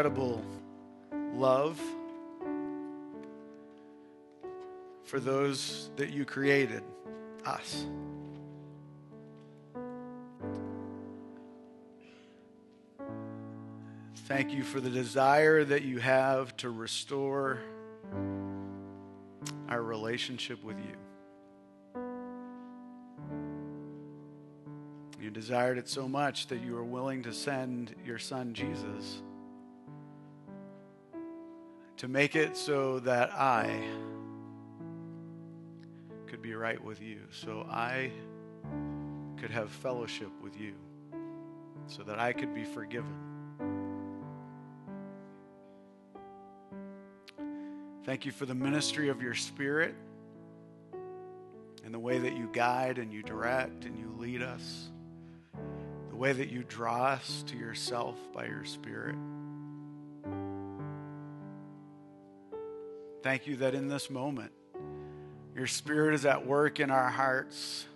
incredible 0.00 0.42
love 1.34 1.78
for 5.04 5.20
those 5.20 5.90
that 5.96 6.08
you 6.08 6.24
created, 6.24 6.82
us. 7.44 7.86
Thank 14.26 14.52
you 14.52 14.62
for 14.62 14.80
the 14.80 14.88
desire 14.88 15.64
that 15.64 15.82
you 15.82 15.98
have 15.98 16.56
to 16.58 16.70
restore 16.70 17.58
our 19.68 19.82
relationship 19.82 20.64
with 20.64 20.78
you. 20.78 20.96
You 25.20 25.30
desired 25.30 25.76
it 25.76 25.90
so 25.90 26.08
much 26.08 26.46
that 26.46 26.62
you 26.62 26.72
were 26.72 26.84
willing 26.84 27.22
to 27.24 27.34
send 27.34 27.94
your 28.06 28.18
son 28.18 28.54
Jesus 28.54 29.20
to 32.00 32.08
make 32.08 32.34
it 32.34 32.56
so 32.56 32.98
that 32.98 33.30
I 33.34 33.78
could 36.26 36.40
be 36.40 36.54
right 36.54 36.82
with 36.82 37.02
you, 37.02 37.18
so 37.30 37.66
I 37.68 38.10
could 39.36 39.50
have 39.50 39.70
fellowship 39.70 40.30
with 40.42 40.58
you, 40.58 40.72
so 41.88 42.02
that 42.04 42.18
I 42.18 42.32
could 42.32 42.54
be 42.54 42.64
forgiven. 42.64 43.14
Thank 48.06 48.24
you 48.24 48.32
for 48.32 48.46
the 48.46 48.54
ministry 48.54 49.10
of 49.10 49.20
your 49.20 49.34
Spirit 49.34 49.94
and 51.84 51.92
the 51.92 51.98
way 51.98 52.16
that 52.16 52.34
you 52.34 52.48
guide 52.50 52.96
and 52.96 53.12
you 53.12 53.22
direct 53.22 53.84
and 53.84 53.98
you 53.98 54.10
lead 54.16 54.40
us, 54.40 54.88
the 56.08 56.16
way 56.16 56.32
that 56.32 56.48
you 56.48 56.64
draw 56.66 57.08
us 57.08 57.44
to 57.48 57.58
yourself 57.58 58.16
by 58.32 58.46
your 58.46 58.64
Spirit. 58.64 59.16
Thank 63.22 63.46
you 63.46 63.56
that 63.56 63.74
in 63.74 63.88
this 63.88 64.08
moment, 64.08 64.52
your 65.54 65.66
Spirit 65.66 66.14
is 66.14 66.24
at 66.24 66.46
work 66.46 66.80
in 66.80 66.90
our 66.90 67.10
hearts, 67.10 67.86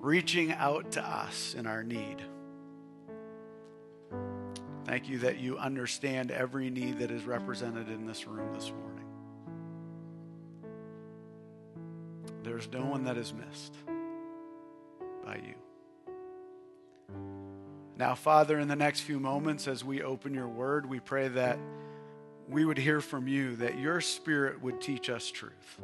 reaching 0.00 0.52
out 0.52 0.92
to 0.92 1.02
us 1.02 1.54
in 1.54 1.66
our 1.66 1.82
need. 1.82 2.16
Thank 4.84 5.08
you 5.08 5.18
that 5.20 5.38
you 5.38 5.56
understand 5.56 6.30
every 6.30 6.68
need 6.68 6.98
that 6.98 7.10
is 7.10 7.24
represented 7.24 7.88
in 7.88 8.06
this 8.06 8.26
room 8.26 8.52
this 8.52 8.70
morning. 8.70 9.06
There's 12.42 12.68
no 12.72 12.84
one 12.84 13.04
that 13.04 13.16
is 13.16 13.32
missed 13.32 13.74
by 15.24 15.36
you. 15.36 15.54
Now, 17.96 18.14
Father, 18.14 18.58
in 18.58 18.68
the 18.68 18.76
next 18.76 19.00
few 19.00 19.20
moments, 19.20 19.68
as 19.68 19.84
we 19.84 20.02
open 20.02 20.34
your 20.34 20.48
word, 20.48 20.86
we 20.86 21.00
pray 21.00 21.28
that 21.28 21.58
we 22.50 22.64
would 22.64 22.78
hear 22.78 23.00
from 23.00 23.28
you, 23.28 23.56
that 23.56 23.78
your 23.78 24.00
spirit 24.00 24.60
would 24.60 24.80
teach 24.80 25.08
us 25.08 25.30
truth. 25.30 25.80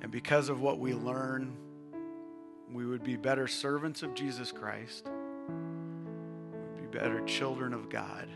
And 0.00 0.10
because 0.10 0.48
of 0.48 0.60
what 0.60 0.78
we 0.78 0.92
learn, 0.92 1.56
we 2.72 2.84
would 2.84 3.04
be 3.04 3.16
better 3.16 3.46
servants 3.46 4.02
of 4.02 4.14
Jesus 4.14 4.50
Christ 4.50 5.08
we'd 6.74 6.90
be 6.90 6.98
better 6.98 7.24
children 7.24 7.72
of 7.72 7.88
God. 7.88 8.28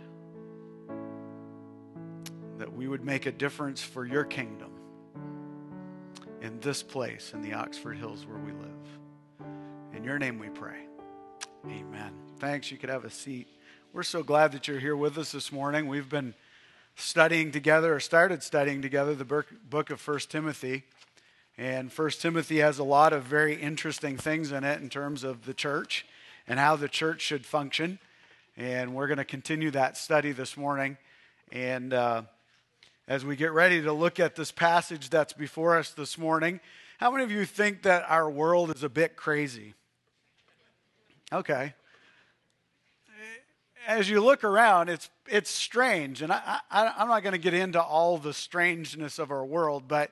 That 2.58 2.72
we 2.72 2.88
would 2.88 3.04
make 3.04 3.26
a 3.26 3.32
difference 3.32 3.82
for 3.82 4.06
your 4.06 4.24
kingdom 4.24 4.72
in 6.40 6.60
this 6.60 6.82
place, 6.82 7.32
in 7.34 7.42
the 7.42 7.52
Oxford 7.52 7.96
Hills 7.96 8.26
where 8.26 8.38
we 8.38 8.52
live. 8.52 8.68
In 9.94 10.04
your 10.04 10.18
name 10.18 10.38
we 10.38 10.48
pray. 10.48 10.86
Amen. 11.66 12.12
Thanks. 12.38 12.70
You 12.70 12.78
could 12.78 12.90
have 12.90 13.04
a 13.04 13.10
seat. 13.10 13.48
We're 13.98 14.04
so 14.04 14.22
glad 14.22 14.52
that 14.52 14.68
you're 14.68 14.78
here 14.78 14.94
with 14.94 15.18
us 15.18 15.32
this 15.32 15.50
morning. 15.50 15.88
We've 15.88 16.08
been 16.08 16.34
studying 16.94 17.50
together, 17.50 17.96
or 17.96 17.98
started 17.98 18.44
studying 18.44 18.80
together, 18.80 19.12
the 19.12 19.24
book 19.24 19.90
of 19.90 20.00
First 20.00 20.30
Timothy. 20.30 20.84
And 21.56 21.92
First 21.92 22.22
Timothy 22.22 22.58
has 22.58 22.78
a 22.78 22.84
lot 22.84 23.12
of 23.12 23.24
very 23.24 23.56
interesting 23.56 24.16
things 24.16 24.52
in 24.52 24.62
it 24.62 24.80
in 24.80 24.88
terms 24.88 25.24
of 25.24 25.46
the 25.46 25.52
church 25.52 26.06
and 26.46 26.60
how 26.60 26.76
the 26.76 26.88
church 26.88 27.22
should 27.22 27.44
function. 27.44 27.98
And 28.56 28.94
we're 28.94 29.08
going 29.08 29.18
to 29.18 29.24
continue 29.24 29.72
that 29.72 29.96
study 29.96 30.30
this 30.30 30.56
morning. 30.56 30.96
And 31.50 31.92
uh, 31.92 32.22
as 33.08 33.24
we 33.24 33.34
get 33.34 33.50
ready 33.50 33.82
to 33.82 33.92
look 33.92 34.20
at 34.20 34.36
this 34.36 34.52
passage 34.52 35.10
that's 35.10 35.32
before 35.32 35.76
us 35.76 35.90
this 35.90 36.16
morning, 36.16 36.60
how 36.98 37.10
many 37.10 37.24
of 37.24 37.32
you 37.32 37.44
think 37.44 37.82
that 37.82 38.04
our 38.08 38.30
world 38.30 38.72
is 38.72 38.84
a 38.84 38.88
bit 38.88 39.16
crazy? 39.16 39.74
Okay. 41.32 41.74
As 43.86 44.08
you 44.08 44.22
look 44.22 44.44
around, 44.44 44.88
it's, 44.88 45.08
it's 45.26 45.50
strange. 45.50 46.22
And 46.22 46.32
I, 46.32 46.60
I, 46.70 46.92
I'm 46.98 47.08
not 47.08 47.22
going 47.22 47.32
to 47.32 47.38
get 47.38 47.54
into 47.54 47.82
all 47.82 48.18
the 48.18 48.34
strangeness 48.34 49.18
of 49.18 49.30
our 49.30 49.44
world, 49.44 49.84
but 49.88 50.10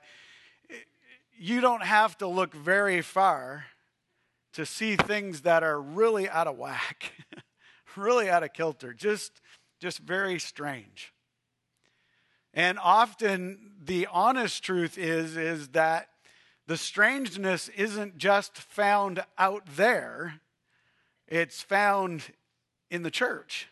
you 1.37 1.61
don't 1.61 1.83
have 1.83 2.17
to 2.19 2.27
look 2.27 2.53
very 2.53 3.01
far 3.01 3.65
to 4.53 4.65
see 4.65 4.95
things 4.95 5.41
that 5.41 5.61
are 5.63 5.79
really 5.79 6.27
out 6.27 6.47
of 6.47 6.57
whack. 6.57 7.13
really 7.97 8.29
out 8.29 8.43
of 8.43 8.53
kilter, 8.53 8.93
just, 8.93 9.41
just 9.79 9.99
very 9.99 10.39
strange. 10.39 11.13
And 12.53 12.79
often 12.79 13.73
the 13.83 14.07
honest 14.11 14.63
truth 14.63 14.97
is, 14.97 15.35
is 15.35 15.69
that 15.69 16.09
the 16.67 16.77
strangeness 16.77 17.69
isn't 17.69 18.17
just 18.17 18.57
found 18.57 19.23
out 19.37 19.63
there, 19.75 20.41
it's 21.27 21.61
found 21.61 22.23
in 22.89 23.03
the 23.03 23.11
church. 23.11 23.67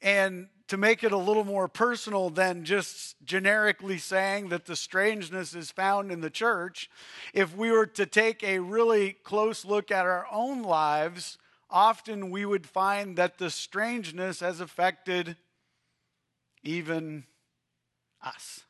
And 0.00 0.48
to 0.68 0.76
make 0.76 1.02
it 1.02 1.12
a 1.12 1.16
little 1.16 1.44
more 1.44 1.66
personal 1.66 2.30
than 2.30 2.64
just 2.64 3.16
generically 3.24 3.98
saying 3.98 4.50
that 4.50 4.66
the 4.66 4.76
strangeness 4.76 5.54
is 5.54 5.70
found 5.70 6.12
in 6.12 6.20
the 6.20 6.30
church, 6.30 6.90
if 7.32 7.56
we 7.56 7.72
were 7.72 7.86
to 7.86 8.06
take 8.06 8.42
a 8.42 8.58
really 8.58 9.14
close 9.24 9.64
look 9.64 9.90
at 9.90 10.04
our 10.04 10.26
own 10.30 10.62
lives, 10.62 11.38
often 11.70 12.30
we 12.30 12.44
would 12.44 12.66
find 12.66 13.16
that 13.16 13.38
the 13.38 13.50
strangeness 13.50 14.40
has 14.40 14.60
affected 14.60 15.36
even 16.62 17.24
us. 18.22 18.60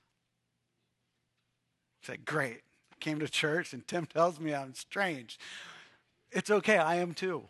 Say, 2.03 2.17
great. 2.25 2.63
I 2.93 2.97
came 3.01 3.19
to 3.19 3.29
church 3.29 3.73
and 3.73 3.87
Tim 3.87 4.07
tells 4.07 4.39
me 4.39 4.55
I'm 4.55 4.75
strange. 4.75 5.39
It's 6.31 6.51
okay, 6.51 6.79
I 6.79 6.97
am 6.97 7.13
too. 7.13 7.49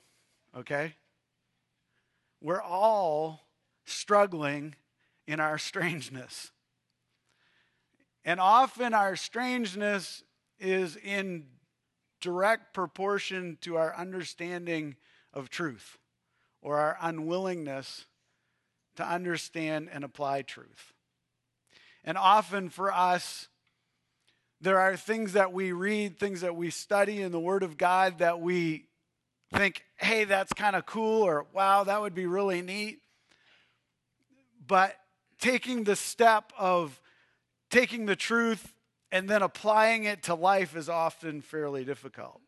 Okay? 0.57 0.95
We're 2.41 2.63
all 2.63 3.49
struggling 3.85 4.75
in 5.27 5.41
our 5.41 5.59
strangeness. 5.59 6.53
And 8.25 8.41
often 8.41 8.95
our 8.95 9.17
strangeness 9.17 10.23
is 10.59 10.97
in 10.97 11.47
direct 12.21 12.75
proportion 12.75 13.59
to 13.63 13.77
our 13.77 13.95
understanding 13.95 14.97
of 15.33 15.51
truth 15.51 15.99
or 16.61 16.79
our 16.79 16.97
unwillingness 17.01 18.07
to 18.97 19.07
understand 19.07 19.89
and 19.93 20.05
apply 20.05 20.43
truth. 20.43 20.93
And 22.05 22.19
often 22.19 22.69
for 22.69 22.93
us, 22.93 23.49
there 24.61 24.79
are 24.79 24.97
things 24.97 25.35
that 25.35 25.53
we 25.53 25.71
read, 25.73 26.19
things 26.19 26.41
that 26.41 26.57
we 26.57 26.71
study 26.71 27.23
in 27.23 27.31
the 27.31 27.39
Word 27.39 27.63
of 27.63 27.77
God 27.77 28.19
that 28.19 28.41
we 28.41 28.88
think, 29.53 29.85
hey, 29.97 30.25
that's 30.25 30.53
kind 30.53 30.77
of 30.77 30.87
cool, 30.87 31.23
or 31.23 31.47
wow, 31.53 31.85
that 31.85 32.01
would 32.01 32.15
be 32.15 32.27
really 32.27 32.63
neat. 32.63 33.01
But 34.67 34.95
taking 35.41 35.85
the 35.85 35.97
step 35.97 36.53
of 36.59 37.01
taking 37.71 38.07
the 38.07 38.17
truth 38.17 38.75
and 39.11 39.29
then 39.29 39.43
applying 39.43 40.05
it 40.05 40.23
to 40.25 40.35
life 40.35 40.77
is 40.77 40.89
often 40.89 41.41
fairly 41.41 41.85
difficult. 41.85 42.41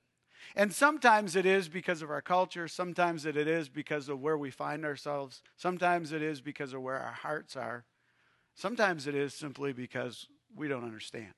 And 0.56 0.72
sometimes 0.72 1.37
it 1.37 1.47
is 1.47 1.69
because 1.69 2.03
of 2.03 2.11
our 2.11 2.21
culture. 2.21 2.66
Sometimes 2.66 3.25
it 3.25 3.37
is 3.37 3.69
because 3.69 4.09
of 4.09 4.21
where 4.21 4.37
we 4.37 4.50
find 4.50 4.85
ourselves. 4.85 5.43
Sometimes 5.56 6.12
it 6.12 6.23
is 6.23 6.41
because 6.41 6.73
of 6.75 6.82
where 6.82 6.99
our 6.99 7.12
hearts 7.12 7.56
are. 7.56 7.85
Sometimes 8.55 9.06
it 9.06 9.14
is 9.14 9.32
simply 9.32 9.73
because 9.73 10.26
we 10.55 10.69
don't 10.69 10.85
understand. 10.85 11.32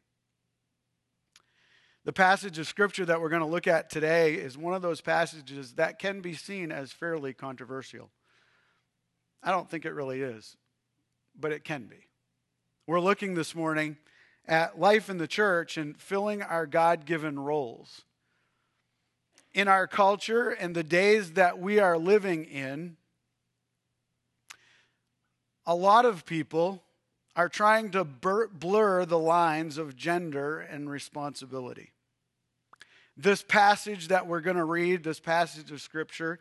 The 2.05 2.13
passage 2.13 2.59
of 2.59 2.67
scripture 2.67 3.05
that 3.07 3.21
we're 3.21 3.29
going 3.29 3.43
to 3.43 3.47
look 3.47 3.67
at 3.67 3.89
today 3.89 4.35
is 4.35 4.59
one 4.59 4.75
of 4.75 4.83
those 4.83 5.01
passages 5.01 5.75
that 5.75 5.99
can 5.99 6.21
be 6.21 6.35
seen 6.35 6.73
as 6.73 6.93
fairly 6.93 7.33
controversial. 7.33 8.11
I 9.43 9.51
don't 9.51 9.71
think 9.71 9.85
it 9.85 9.93
really 9.93 10.21
is, 10.21 10.57
but 11.39 11.53
it 11.53 11.65
can 11.65 11.85
be. 11.85 12.09
We're 12.87 13.01
looking 13.01 13.35
this 13.35 13.55
morning 13.55 13.97
at 14.47 14.81
life 14.81 15.09
in 15.09 15.19
the 15.19 15.29
church 15.29 15.77
and 15.77 15.97
filling 15.97 16.43
our 16.43 16.67
God 16.67 17.07
given 17.07 17.39
roles 17.39 18.03
in 19.55 19.69
our 19.69 19.87
culture 19.87 20.51
and 20.51 20.75
the 20.75 20.83
days 20.83 21.33
that 21.33 21.59
we 21.59 21.79
are 21.79 21.99
living 21.99 22.45
in, 22.45 22.97
a 25.67 25.75
lot 25.75 26.05
of 26.05 26.25
people 26.25 26.83
are 27.35 27.49
trying 27.49 27.91
to 27.91 28.05
blur 28.05 29.05
the 29.05 29.19
lines 29.19 29.79
of 29.79 29.97
gender 29.97 30.61
and 30.61 30.91
responsibility. 30.91 31.93
This 33.17 33.43
passage 33.43 34.09
that 34.09 34.27
we're 34.27 34.41
going 34.41 34.57
to 34.57 34.65
read, 34.65 35.03
this 35.03 35.21
passage 35.21 35.71
of 35.71 35.81
Scripture, 35.81 36.39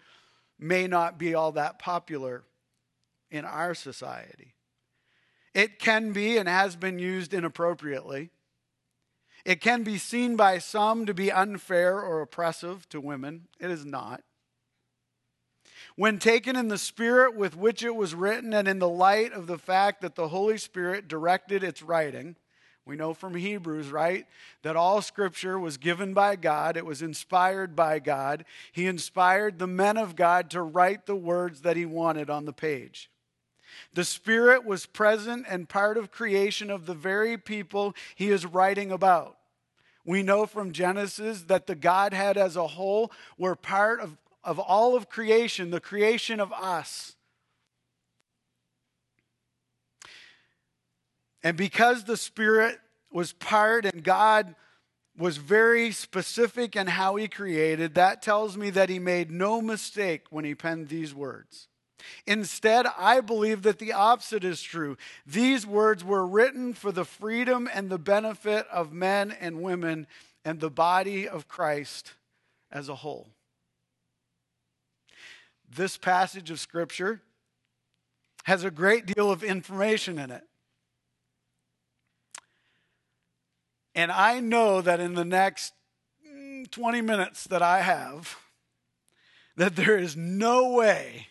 may 0.60 0.88
not 0.88 1.18
be 1.18 1.34
all 1.34 1.54
that 1.54 1.80
popular 1.80 2.44
in 3.30 3.46
our 3.46 3.74
society. 3.74 4.54
It 5.54 5.80
can 5.80 6.14
be 6.14 6.38
and 6.38 6.48
has 6.48 6.76
been 6.76 7.00
used 7.00 7.34
inappropriately. 7.34 8.30
It 9.44 9.60
can 9.60 9.84
be 9.84 9.98
seen 9.98 10.36
by 10.36 10.60
some 10.60 11.06
to 11.06 11.14
be 11.14 11.32
unfair 11.32 12.00
or 12.00 12.22
oppressive 12.22 12.88
to 12.90 13.02
women. 13.02 13.48
It 13.60 13.72
is 13.72 13.86
not. 13.86 14.24
When 15.96 16.20
taken 16.20 16.56
in 16.56 16.70
the 16.70 16.78
spirit 16.78 17.36
with 17.36 17.56
which 17.56 17.84
it 17.84 17.96
was 17.96 18.16
written 18.16 18.54
and 18.54 18.68
in 18.68 18.80
the 18.80 18.90
light 18.90 19.34
of 19.34 19.48
the 19.48 19.58
fact 19.58 20.02
that 20.02 20.16
the 20.16 20.30
Holy 20.30 20.58
Spirit 20.58 21.08
directed 21.08 21.64
its 21.64 21.84
writing, 21.84 22.36
we 22.86 22.96
know 22.96 23.14
from 23.14 23.36
Hebrews, 23.36 23.92
right, 23.92 24.26
that 24.64 24.76
all 24.76 25.02
scripture 25.02 25.60
was 25.60 25.78
given 25.78 26.14
by 26.14 26.36
God, 26.36 26.78
it 26.78 26.86
was 26.86 27.02
inspired 27.02 27.76
by 27.76 28.00
God. 28.00 28.44
He 28.72 28.88
inspired 28.88 29.60
the 29.60 29.68
men 29.68 29.98
of 29.98 30.16
God 30.16 30.50
to 30.52 30.62
write 30.62 31.06
the 31.06 31.16
words 31.16 31.62
that 31.62 31.78
he 31.78 31.86
wanted 31.86 32.30
on 32.30 32.46
the 32.46 32.54
page. 32.54 33.12
The 33.94 34.04
Spirit 34.04 34.66
was 34.66 34.86
present 34.86 35.46
and 35.48 35.70
part 35.70 35.98
of 35.98 36.12
creation 36.12 36.72
of 36.72 36.86
the 36.86 36.94
very 36.94 37.38
people 37.38 37.94
he 38.16 38.30
is 38.30 38.46
writing 38.46 38.92
about. 38.92 39.38
We 40.04 40.24
know 40.24 40.46
from 40.46 40.72
Genesis 40.72 41.44
that 41.44 41.68
the 41.68 41.76
Godhead 41.76 42.36
as 42.36 42.56
a 42.56 42.68
whole 42.68 43.12
were 43.38 43.56
part 43.56 44.00
of, 44.00 44.18
of 44.44 44.60
all 44.60 44.96
of 44.96 45.10
creation, 45.10 45.72
the 45.72 45.80
creation 45.80 46.40
of 46.40 46.52
us. 46.54 47.16
And 51.44 51.58
because 51.58 52.04
the 52.04 52.18
Spirit 52.18 52.80
was 53.12 53.34
part 53.34 53.86
and 53.86 54.04
God 54.04 54.56
was 55.18 55.38
very 55.38 55.92
specific 55.92 56.76
in 56.76 56.88
how 56.88 57.16
he 57.16 57.28
created, 57.28 57.96
that 57.96 58.22
tells 58.22 58.58
me 58.58 58.70
that 58.72 58.90
he 58.90 59.00
made 59.00 59.30
no 59.30 59.62
mistake 59.62 60.26
when 60.30 60.46
he 60.46 60.56
penned 60.56 60.88
these 60.88 61.14
words. 61.14 61.68
Instead, 62.26 62.88
I 62.98 63.22
believe 63.22 63.62
that 63.64 63.78
the 63.78 63.94
opposite 63.94 64.44
is 64.44 64.62
true. 64.62 64.98
These 65.26 65.68
words 65.68 66.04
were 66.04 66.26
written 66.26 66.74
for 66.74 66.92
the 66.92 67.06
freedom 67.06 67.70
and 67.72 67.90
the 67.90 68.00
benefit 68.00 68.66
of 68.72 68.92
men 68.92 69.32
and 69.32 69.62
women 69.62 70.08
and 70.44 70.60
the 70.60 70.72
body 70.72 71.28
of 71.28 71.48
Christ 71.48 72.14
as 72.72 72.90
a 72.90 72.96
whole. 72.96 73.30
This 75.74 75.98
passage 75.98 76.52
of 76.52 76.60
Scripture 76.60 77.22
has 78.44 78.64
a 78.64 78.72
great 78.72 79.06
deal 79.06 79.32
of 79.32 79.44
information 79.44 80.20
in 80.20 80.32
it. 80.32 80.44
And 83.96 84.12
I 84.12 84.40
know 84.40 84.82
that 84.82 85.00
in 85.00 85.14
the 85.14 85.26
next 85.26 85.74
mm, 86.28 86.70
20 86.70 87.02
minutes 87.02 87.46
that 87.46 87.62
I 87.62 87.82
have, 87.82 88.38
that 89.56 89.76
there 89.76 89.98
is 89.98 90.18
no 90.18 90.74
way 90.74 91.28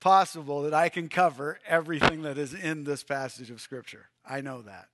possible 0.00 0.62
that 0.62 0.74
I 0.74 0.88
can 0.88 1.08
cover 1.08 1.58
everything 1.66 2.22
that 2.22 2.38
is 2.38 2.54
in 2.54 2.84
this 2.84 3.02
passage 3.02 3.50
of 3.50 3.60
Scripture. 3.60 4.06
I 4.26 4.40
know 4.40 4.62
that. 4.62 4.88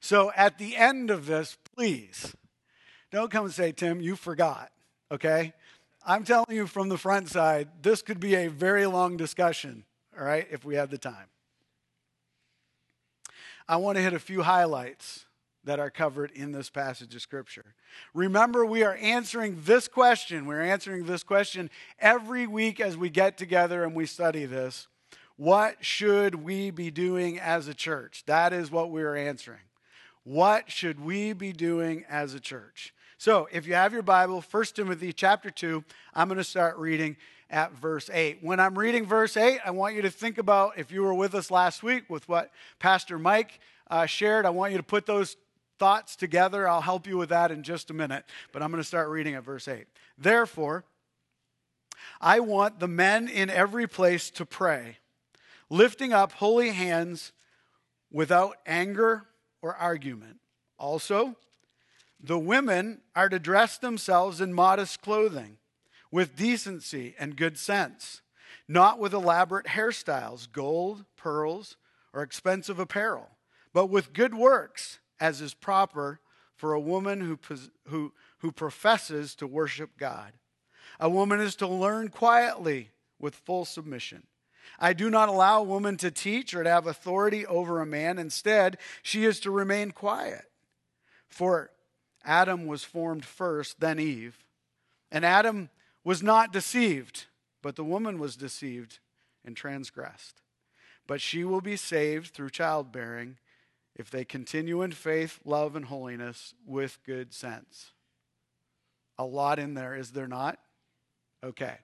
So 0.00 0.30
at 0.36 0.58
the 0.58 0.76
end 0.76 1.10
of 1.10 1.26
this, 1.26 1.56
please 1.74 2.34
don't 3.10 3.30
come 3.30 3.46
and 3.46 3.54
say, 3.54 3.72
Tim, 3.72 4.00
you 4.00 4.14
forgot, 4.16 4.70
okay? 5.10 5.54
I'm 6.06 6.24
telling 6.24 6.56
you 6.56 6.66
from 6.66 6.88
the 6.88 6.98
front 6.98 7.28
side, 7.28 7.68
this 7.82 8.02
could 8.02 8.20
be 8.20 8.34
a 8.34 8.48
very 8.48 8.86
long 8.86 9.16
discussion, 9.16 9.84
all 10.18 10.24
right, 10.24 10.46
if 10.50 10.64
we 10.64 10.76
have 10.76 10.90
the 10.90 10.98
time. 10.98 11.26
I 13.68 13.76
want 13.76 13.96
to 13.96 14.02
hit 14.02 14.14
a 14.14 14.18
few 14.18 14.42
highlights 14.42 15.26
that 15.64 15.78
are 15.78 15.90
covered 15.90 16.30
in 16.30 16.52
this 16.52 16.70
passage 16.70 17.14
of 17.14 17.20
Scripture. 17.20 17.74
Remember, 18.14 18.64
we 18.64 18.84
are 18.84 18.96
answering 19.02 19.60
this 19.64 19.86
question. 19.86 20.46
We're 20.46 20.62
answering 20.62 21.04
this 21.04 21.22
question 21.22 21.68
every 21.98 22.46
week 22.46 22.80
as 22.80 22.96
we 22.96 23.10
get 23.10 23.36
together 23.36 23.84
and 23.84 23.94
we 23.94 24.06
study 24.06 24.46
this. 24.46 24.88
What 25.36 25.84
should 25.84 26.36
we 26.36 26.70
be 26.70 26.90
doing 26.90 27.38
as 27.38 27.68
a 27.68 27.74
church? 27.74 28.24
That 28.26 28.54
is 28.54 28.70
what 28.70 28.90
we're 28.90 29.14
answering. 29.14 29.60
What 30.24 30.70
should 30.70 31.00
we 31.00 31.32
be 31.32 31.52
doing 31.52 32.04
as 32.08 32.34
a 32.34 32.40
church? 32.40 32.94
So, 33.20 33.48
if 33.50 33.66
you 33.66 33.74
have 33.74 33.92
your 33.92 34.02
Bible, 34.02 34.44
1 34.48 34.64
Timothy 34.76 35.12
chapter 35.12 35.50
2, 35.50 35.82
I'm 36.14 36.28
going 36.28 36.38
to 36.38 36.44
start 36.44 36.78
reading 36.78 37.16
at 37.50 37.72
verse 37.72 38.08
8. 38.12 38.38
When 38.42 38.60
I'm 38.60 38.78
reading 38.78 39.04
verse 39.04 39.36
8, 39.36 39.58
I 39.64 39.72
want 39.72 39.96
you 39.96 40.02
to 40.02 40.10
think 40.10 40.38
about 40.38 40.78
if 40.78 40.92
you 40.92 41.02
were 41.02 41.12
with 41.12 41.34
us 41.34 41.50
last 41.50 41.82
week 41.82 42.08
with 42.08 42.28
what 42.28 42.52
Pastor 42.78 43.18
Mike 43.18 43.58
uh, 43.90 44.06
shared. 44.06 44.46
I 44.46 44.50
want 44.50 44.70
you 44.70 44.78
to 44.78 44.84
put 44.84 45.04
those 45.04 45.36
thoughts 45.80 46.14
together. 46.14 46.68
I'll 46.68 46.80
help 46.80 47.08
you 47.08 47.18
with 47.18 47.30
that 47.30 47.50
in 47.50 47.64
just 47.64 47.90
a 47.90 47.92
minute, 47.92 48.24
but 48.52 48.62
I'm 48.62 48.70
going 48.70 48.80
to 48.80 48.86
start 48.86 49.08
reading 49.08 49.34
at 49.34 49.42
verse 49.42 49.66
8. 49.66 49.86
Therefore, 50.16 50.84
I 52.20 52.38
want 52.38 52.78
the 52.78 52.86
men 52.86 53.26
in 53.26 53.50
every 53.50 53.88
place 53.88 54.30
to 54.30 54.46
pray, 54.46 54.98
lifting 55.68 56.12
up 56.12 56.34
holy 56.34 56.70
hands 56.70 57.32
without 58.12 58.58
anger 58.64 59.24
or 59.60 59.74
argument. 59.74 60.38
Also, 60.78 61.34
the 62.20 62.38
women 62.38 63.00
are 63.14 63.28
to 63.28 63.38
dress 63.38 63.78
themselves 63.78 64.40
in 64.40 64.52
modest 64.52 65.00
clothing, 65.02 65.58
with 66.10 66.36
decency 66.36 67.14
and 67.18 67.36
good 67.36 67.58
sense, 67.58 68.22
not 68.66 68.98
with 68.98 69.12
elaborate 69.12 69.66
hairstyles, 69.66 70.50
gold, 70.50 71.04
pearls, 71.16 71.76
or 72.12 72.22
expensive 72.22 72.78
apparel, 72.78 73.30
but 73.72 73.86
with 73.86 74.12
good 74.12 74.34
works 74.34 74.98
as 75.20 75.40
is 75.40 75.54
proper 75.54 76.20
for 76.56 76.72
a 76.72 76.80
woman 76.80 77.20
who, 77.20 77.38
who, 77.86 78.12
who 78.38 78.50
professes 78.50 79.34
to 79.36 79.46
worship 79.46 79.90
God. 79.98 80.32
A 80.98 81.08
woman 81.08 81.40
is 81.40 81.54
to 81.56 81.68
learn 81.68 82.08
quietly 82.08 82.90
with 83.18 83.34
full 83.34 83.64
submission. 83.64 84.24
I 84.78 84.92
do 84.92 85.10
not 85.10 85.28
allow 85.28 85.60
a 85.60 85.64
woman 85.64 85.96
to 85.98 86.10
teach 86.10 86.54
or 86.54 86.64
to 86.64 86.70
have 86.70 86.86
authority 86.86 87.46
over 87.46 87.80
a 87.80 87.86
man. 87.86 88.18
Instead, 88.18 88.78
she 89.02 89.24
is 89.24 89.40
to 89.40 89.50
remain 89.50 89.92
quiet. 89.92 90.44
For 91.28 91.70
Adam 92.28 92.66
was 92.66 92.84
formed 92.84 93.24
first, 93.24 93.80
then 93.80 93.98
Eve. 93.98 94.44
And 95.10 95.24
Adam 95.24 95.70
was 96.04 96.22
not 96.22 96.52
deceived, 96.52 97.24
but 97.62 97.74
the 97.74 97.82
woman 97.82 98.18
was 98.18 98.36
deceived 98.36 98.98
and 99.46 99.56
transgressed. 99.56 100.42
But 101.06 101.22
she 101.22 101.42
will 101.42 101.62
be 101.62 101.76
saved 101.76 102.34
through 102.34 102.50
childbearing 102.50 103.38
if 103.96 104.10
they 104.10 104.26
continue 104.26 104.82
in 104.82 104.92
faith, 104.92 105.40
love, 105.46 105.74
and 105.74 105.86
holiness 105.86 106.52
with 106.66 106.98
good 107.06 107.32
sense. 107.32 107.92
A 109.18 109.24
lot 109.24 109.58
in 109.58 109.72
there, 109.72 109.96
is 109.96 110.10
there 110.10 110.28
not? 110.28 110.58
Okay. 111.42 111.76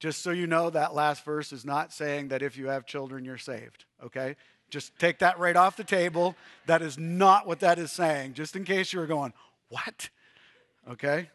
Just 0.00 0.22
so 0.22 0.30
you 0.30 0.46
know, 0.46 0.70
that 0.70 0.94
last 0.94 1.22
verse 1.22 1.52
is 1.52 1.66
not 1.66 1.92
saying 1.92 2.28
that 2.28 2.42
if 2.42 2.56
you 2.56 2.68
have 2.68 2.86
children, 2.86 3.26
you're 3.26 3.36
saved. 3.36 3.84
Okay? 4.02 4.36
Just 4.70 4.98
take 4.98 5.18
that 5.18 5.38
right 5.38 5.54
off 5.54 5.76
the 5.76 5.84
table. 5.84 6.34
That 6.64 6.80
is 6.80 6.98
not 6.98 7.46
what 7.46 7.60
that 7.60 7.78
is 7.78 7.92
saying, 7.92 8.32
just 8.32 8.56
in 8.56 8.64
case 8.64 8.94
you 8.94 9.00
were 9.00 9.06
going, 9.06 9.34
what? 9.68 10.08
Okay? 10.90 11.28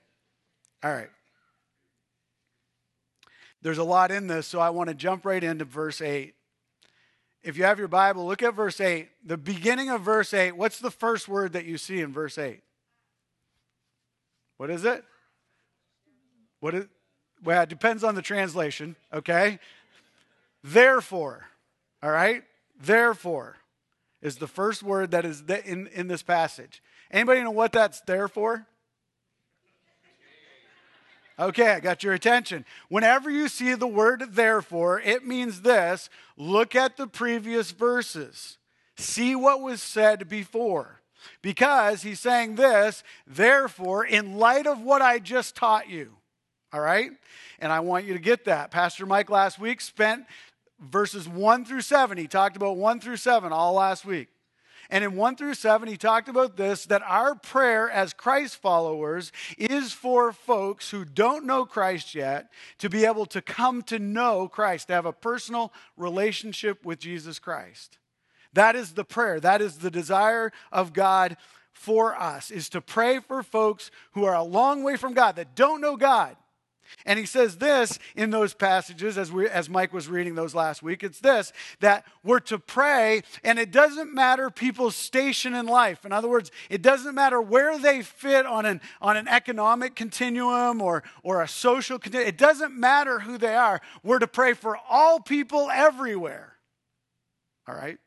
All 0.83 0.91
right. 0.91 1.09
There's 3.61 3.77
a 3.77 3.83
lot 3.83 4.11
in 4.11 4.27
this, 4.27 4.47
so 4.47 4.59
I 4.59 4.71
want 4.71 4.89
to 4.89 4.95
jump 4.95 5.25
right 5.25 5.43
into 5.43 5.65
verse 5.65 6.01
8 6.01 6.33
if 7.43 7.57
you 7.57 7.63
have 7.63 7.79
your 7.79 7.87
Bible, 7.87 8.27
look 8.27 8.43
at 8.43 8.53
verse 8.53 8.79
8. 8.79 9.09
The 9.25 9.37
beginning 9.37 9.89
of 9.89 10.01
verse 10.01 10.33
8, 10.33 10.51
what's 10.51 10.79
the 10.79 10.91
first 10.91 11.27
word 11.27 11.53
that 11.53 11.65
you 11.65 11.77
see 11.77 11.99
in 11.99 12.13
verse 12.13 12.37
8? 12.37 12.61
What 14.57 14.69
is 14.69 14.85
it? 14.85 15.03
What 16.59 16.75
is 16.75 16.85
well, 17.43 17.63
it 17.63 17.69
depends 17.69 18.03
on 18.03 18.13
the 18.13 18.21
translation, 18.21 18.95
okay? 19.11 19.57
Therefore, 20.63 21.47
all 22.03 22.11
right? 22.11 22.43
Therefore 22.79 23.57
is 24.21 24.35
the 24.35 24.45
first 24.45 24.83
word 24.83 25.09
that 25.09 25.25
is 25.25 25.41
in, 25.65 25.87
in 25.87 26.07
this 26.07 26.21
passage. 26.21 26.83
Anybody 27.11 27.43
know 27.43 27.51
what 27.51 27.73
that's 27.73 28.01
there 28.01 28.27
for? 28.27 28.65
Okay, 31.37 31.71
I 31.71 31.79
got 31.79 32.03
your 32.03 32.13
attention. 32.13 32.65
Whenever 32.87 33.29
you 33.29 33.47
see 33.47 33.73
the 33.73 33.87
word 33.87 34.23
therefore, 34.31 34.99
it 35.01 35.25
means 35.25 35.61
this 35.61 36.09
look 36.37 36.75
at 36.75 36.97
the 36.97 37.07
previous 37.07 37.71
verses, 37.71 38.57
see 38.95 39.35
what 39.35 39.61
was 39.61 39.81
said 39.81 40.29
before. 40.29 41.01
Because 41.41 42.01
he's 42.01 42.19
saying 42.19 42.55
this, 42.55 43.03
therefore, 43.27 44.05
in 44.05 44.37
light 44.37 44.65
of 44.65 44.81
what 44.81 45.01
I 45.01 45.19
just 45.19 45.55
taught 45.55 45.89
you, 45.89 46.13
all 46.73 46.79
right? 46.79 47.11
And 47.59 47.71
I 47.71 47.79
want 47.81 48.05
you 48.05 48.13
to 48.13 48.19
get 48.19 48.45
that. 48.45 48.71
Pastor 48.71 49.05
Mike 49.05 49.29
last 49.29 49.59
week 49.59 49.81
spent 49.81 50.25
verses 50.79 51.27
1 51.27 51.65
through 51.65 51.81
7. 51.81 52.17
He 52.17 52.27
talked 52.27 52.55
about 52.55 52.77
1 52.77 52.99
through 52.99 53.17
7 53.17 53.51
all 53.51 53.73
last 53.73 54.03
week. 54.05 54.29
And 54.91 55.05
in 55.05 55.15
1 55.15 55.37
through 55.37 55.53
7, 55.53 55.87
he 55.87 55.95
talked 55.95 56.27
about 56.27 56.57
this 56.57 56.85
that 56.85 57.01
our 57.03 57.33
prayer 57.33 57.89
as 57.89 58.11
Christ 58.13 58.57
followers 58.57 59.31
is 59.57 59.93
for 59.93 60.33
folks 60.33 60.91
who 60.91 61.05
don't 61.05 61.45
know 61.45 61.65
Christ 61.65 62.13
yet 62.13 62.51
to 62.79 62.89
be 62.89 63.05
able 63.05 63.25
to 63.27 63.41
come 63.41 63.81
to 63.83 63.97
know 63.97 64.49
Christ, 64.49 64.87
to 64.87 64.93
have 64.93 65.05
a 65.05 65.13
personal 65.13 65.71
relationship 65.95 66.85
with 66.85 66.99
Jesus 66.99 67.39
Christ. 67.39 67.99
That 68.51 68.75
is 68.75 68.91
the 68.91 69.05
prayer. 69.05 69.39
That 69.39 69.61
is 69.61 69.77
the 69.77 69.89
desire 69.89 70.51
of 70.73 70.91
God 70.91 71.37
for 71.71 72.15
us 72.15 72.51
is 72.51 72.67
to 72.69 72.81
pray 72.81 73.19
for 73.19 73.41
folks 73.41 73.91
who 74.11 74.25
are 74.25 74.35
a 74.35 74.43
long 74.43 74.83
way 74.83 74.97
from 74.97 75.13
God 75.13 75.37
that 75.37 75.55
don't 75.55 75.81
know 75.81 75.95
God 75.95 76.35
And 77.05 77.17
he 77.17 77.25
says 77.25 77.57
this 77.57 77.99
in 78.15 78.29
those 78.29 78.53
passages, 78.53 79.17
as, 79.17 79.31
we, 79.31 79.47
as 79.47 79.69
Mike 79.69 79.93
was 79.93 80.07
reading 80.07 80.35
those 80.35 80.53
last 80.55 80.83
week. 80.83 81.03
It's 81.03 81.19
this 81.19 81.51
that 81.79 82.05
we're 82.23 82.39
to 82.41 82.59
pray, 82.59 83.21
and 83.43 83.59
it 83.59 83.71
doesn't 83.71 84.13
matter 84.13 84.49
people's 84.49 84.95
station 84.95 85.53
in 85.53 85.65
life. 85.65 86.05
In 86.05 86.11
other 86.11 86.27
words, 86.27 86.51
it 86.69 86.81
doesn't 86.81 87.15
matter 87.15 87.41
where 87.41 87.77
they 87.77 88.01
fit 88.01 88.45
on 88.45 88.65
an, 88.65 88.81
on 89.01 89.17
an 89.17 89.27
economic 89.27 89.95
continuum 89.95 90.81
or, 90.81 91.03
or 91.23 91.41
a 91.41 91.47
social 91.47 91.99
continuum. 91.99 92.27
It 92.27 92.37
doesn't 92.37 92.73
matter 92.73 93.19
who 93.19 93.37
they 93.37 93.55
are. 93.55 93.81
We're 94.03 94.19
to 94.19 94.27
pray 94.27 94.53
for 94.53 94.77
all 94.89 95.19
people 95.19 95.69
everywhere. 95.71 96.57
All 97.67 97.75
right? 97.75 97.97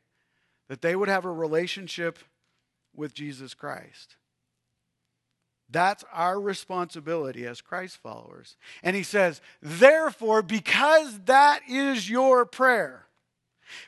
That 0.69 0.81
they 0.81 0.95
would 0.95 1.09
have 1.09 1.25
a 1.25 1.31
relationship 1.31 2.19
with 2.95 3.13
Jesus 3.13 3.53
Christ. 3.53 4.15
That's 5.69 6.03
our 6.13 6.39
responsibility 6.39 7.45
as 7.45 7.61
Christ 7.61 7.97
followers. 7.97 8.55
And 8.83 8.95
he 8.95 9.03
says, 9.03 9.41
therefore, 9.61 10.41
because 10.41 11.19
that 11.21 11.61
is 11.67 12.09
your 12.09 12.45
prayer, 12.45 13.07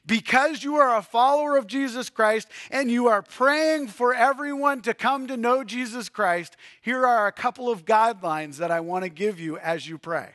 because 0.05 0.63
you 0.63 0.75
are 0.77 0.98
a 0.98 1.03
follower 1.03 1.55
of 1.55 1.67
Jesus 1.67 2.10
Christ 2.10 2.48
and 2.72 2.89
you 2.89 3.07
are 3.07 3.22
praying 3.22 3.88
for 3.88 4.13
everyone 4.13 4.81
to 4.81 4.93
come 4.93 5.27
to 5.27 5.38
know 5.38 5.63
Jesus 5.63 6.10
Christ, 6.10 6.57
here 6.81 7.05
are 7.05 7.27
a 7.27 7.31
couple 7.31 7.69
of 7.69 7.86
guidelines 7.86 8.57
that 8.57 8.72
I 8.72 8.79
want 8.79 9.03
to 9.03 9.10
give 9.10 9.39
you 9.39 9.57
as 9.60 9.88
you 9.88 9.98
pray. 9.98 10.31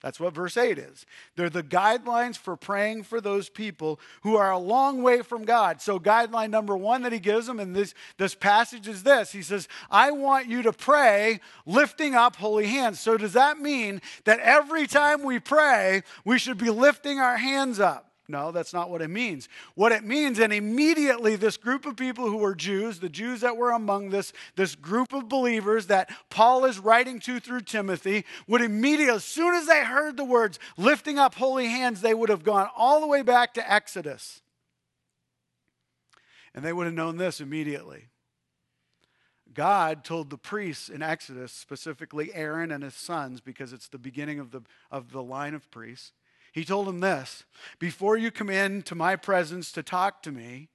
That's 0.00 0.20
what 0.20 0.32
verse 0.32 0.56
8 0.56 0.78
is. 0.78 1.04
They're 1.34 1.50
the 1.50 1.62
guidelines 1.62 2.36
for 2.38 2.56
praying 2.56 3.02
for 3.02 3.20
those 3.20 3.48
people 3.48 3.98
who 4.22 4.36
are 4.36 4.52
a 4.52 4.58
long 4.58 5.02
way 5.02 5.22
from 5.22 5.44
God. 5.44 5.82
So, 5.82 5.98
guideline 5.98 6.50
number 6.50 6.76
one 6.76 7.02
that 7.02 7.12
he 7.12 7.18
gives 7.18 7.46
them 7.48 7.58
in 7.58 7.72
this, 7.72 7.94
this 8.16 8.34
passage 8.36 8.86
is 8.86 9.02
this 9.02 9.32
He 9.32 9.42
says, 9.42 9.66
I 9.90 10.12
want 10.12 10.46
you 10.46 10.62
to 10.62 10.72
pray 10.72 11.40
lifting 11.66 12.14
up 12.14 12.36
holy 12.36 12.66
hands. 12.66 13.00
So, 13.00 13.16
does 13.16 13.32
that 13.32 13.58
mean 13.58 14.00
that 14.24 14.38
every 14.38 14.86
time 14.86 15.24
we 15.24 15.40
pray, 15.40 16.02
we 16.24 16.38
should 16.38 16.58
be 16.58 16.70
lifting 16.70 17.18
our 17.18 17.36
hands 17.36 17.80
up? 17.80 18.07
No, 18.30 18.52
that's 18.52 18.74
not 18.74 18.90
what 18.90 19.00
it 19.00 19.08
means. 19.08 19.48
What 19.74 19.90
it 19.90 20.04
means, 20.04 20.38
and 20.38 20.52
immediately 20.52 21.34
this 21.34 21.56
group 21.56 21.86
of 21.86 21.96
people 21.96 22.28
who 22.28 22.36
were 22.36 22.54
Jews, 22.54 22.98
the 22.98 23.08
Jews 23.08 23.40
that 23.40 23.56
were 23.56 23.70
among 23.70 24.10
this, 24.10 24.34
this 24.54 24.74
group 24.74 25.14
of 25.14 25.30
believers 25.30 25.86
that 25.86 26.10
Paul 26.28 26.66
is 26.66 26.78
writing 26.78 27.20
to 27.20 27.40
through 27.40 27.62
Timothy, 27.62 28.26
would 28.46 28.60
immediately, 28.60 29.14
as 29.14 29.24
soon 29.24 29.54
as 29.54 29.66
they 29.66 29.82
heard 29.82 30.18
the 30.18 30.26
words 30.26 30.58
lifting 30.76 31.18
up 31.18 31.36
holy 31.36 31.68
hands, 31.68 32.02
they 32.02 32.12
would 32.12 32.28
have 32.28 32.44
gone 32.44 32.68
all 32.76 33.00
the 33.00 33.06
way 33.06 33.22
back 33.22 33.54
to 33.54 33.72
Exodus. 33.72 34.42
And 36.54 36.62
they 36.62 36.74
would 36.74 36.84
have 36.84 36.94
known 36.94 37.16
this 37.16 37.40
immediately. 37.40 38.08
God 39.54 40.04
told 40.04 40.28
the 40.28 40.36
priests 40.36 40.90
in 40.90 41.02
Exodus, 41.02 41.50
specifically 41.52 42.34
Aaron 42.34 42.70
and 42.70 42.84
his 42.84 42.94
sons, 42.94 43.40
because 43.40 43.72
it's 43.72 43.88
the 43.88 43.98
beginning 43.98 44.38
of 44.38 44.50
the, 44.50 44.60
of 44.90 45.12
the 45.12 45.22
line 45.22 45.54
of 45.54 45.70
priests, 45.70 46.12
he 46.52 46.64
told 46.64 46.88
him 46.88 47.00
this 47.00 47.44
Before 47.78 48.16
you 48.16 48.30
come 48.30 48.50
into 48.50 48.94
my 48.94 49.16
presence 49.16 49.72
to 49.72 49.82
talk 49.82 50.22
to 50.22 50.32
me, 50.32 50.68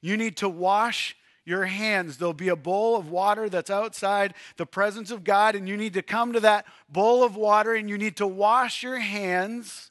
you 0.00 0.16
need 0.16 0.36
to 0.38 0.48
wash 0.48 1.16
your 1.44 1.64
hands. 1.64 2.18
There'll 2.18 2.34
be 2.34 2.48
a 2.48 2.56
bowl 2.56 2.96
of 2.96 3.10
water 3.10 3.48
that's 3.48 3.70
outside 3.70 4.34
the 4.56 4.66
presence 4.66 5.10
of 5.10 5.24
God, 5.24 5.54
and 5.54 5.68
you 5.68 5.76
need 5.76 5.94
to 5.94 6.02
come 6.02 6.32
to 6.32 6.40
that 6.40 6.66
bowl 6.88 7.24
of 7.24 7.36
water 7.36 7.74
and 7.74 7.88
you 7.88 7.98
need 7.98 8.16
to 8.16 8.26
wash 8.26 8.82
your 8.82 8.98
hands. 8.98 9.90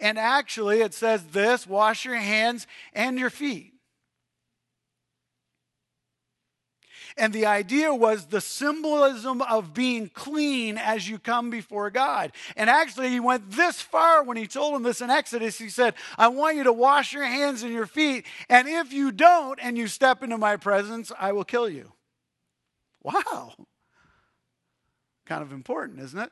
And 0.00 0.18
actually, 0.18 0.80
it 0.80 0.94
says 0.94 1.24
this 1.24 1.66
wash 1.66 2.04
your 2.04 2.16
hands 2.16 2.66
and 2.92 3.18
your 3.18 3.30
feet. 3.30 3.74
And 7.18 7.32
the 7.32 7.46
idea 7.46 7.92
was 7.92 8.26
the 8.26 8.40
symbolism 8.40 9.42
of 9.42 9.74
being 9.74 10.08
clean 10.08 10.78
as 10.78 11.08
you 11.08 11.18
come 11.18 11.50
before 11.50 11.90
God. 11.90 12.32
And 12.56 12.70
actually, 12.70 13.08
he 13.08 13.18
went 13.18 13.50
this 13.50 13.80
far 13.80 14.22
when 14.22 14.36
he 14.36 14.46
told 14.46 14.76
him 14.76 14.84
this 14.84 15.00
in 15.00 15.10
Exodus. 15.10 15.58
He 15.58 15.68
said, 15.68 15.94
I 16.16 16.28
want 16.28 16.56
you 16.56 16.64
to 16.64 16.72
wash 16.72 17.12
your 17.12 17.24
hands 17.24 17.62
and 17.62 17.72
your 17.72 17.86
feet. 17.86 18.24
And 18.48 18.68
if 18.68 18.92
you 18.92 19.10
don't 19.10 19.58
and 19.60 19.76
you 19.76 19.88
step 19.88 20.22
into 20.22 20.38
my 20.38 20.56
presence, 20.56 21.10
I 21.18 21.32
will 21.32 21.44
kill 21.44 21.68
you. 21.68 21.92
Wow. 23.02 23.54
Kind 25.26 25.42
of 25.42 25.52
important, 25.52 26.00
isn't 26.00 26.18
it? 26.18 26.30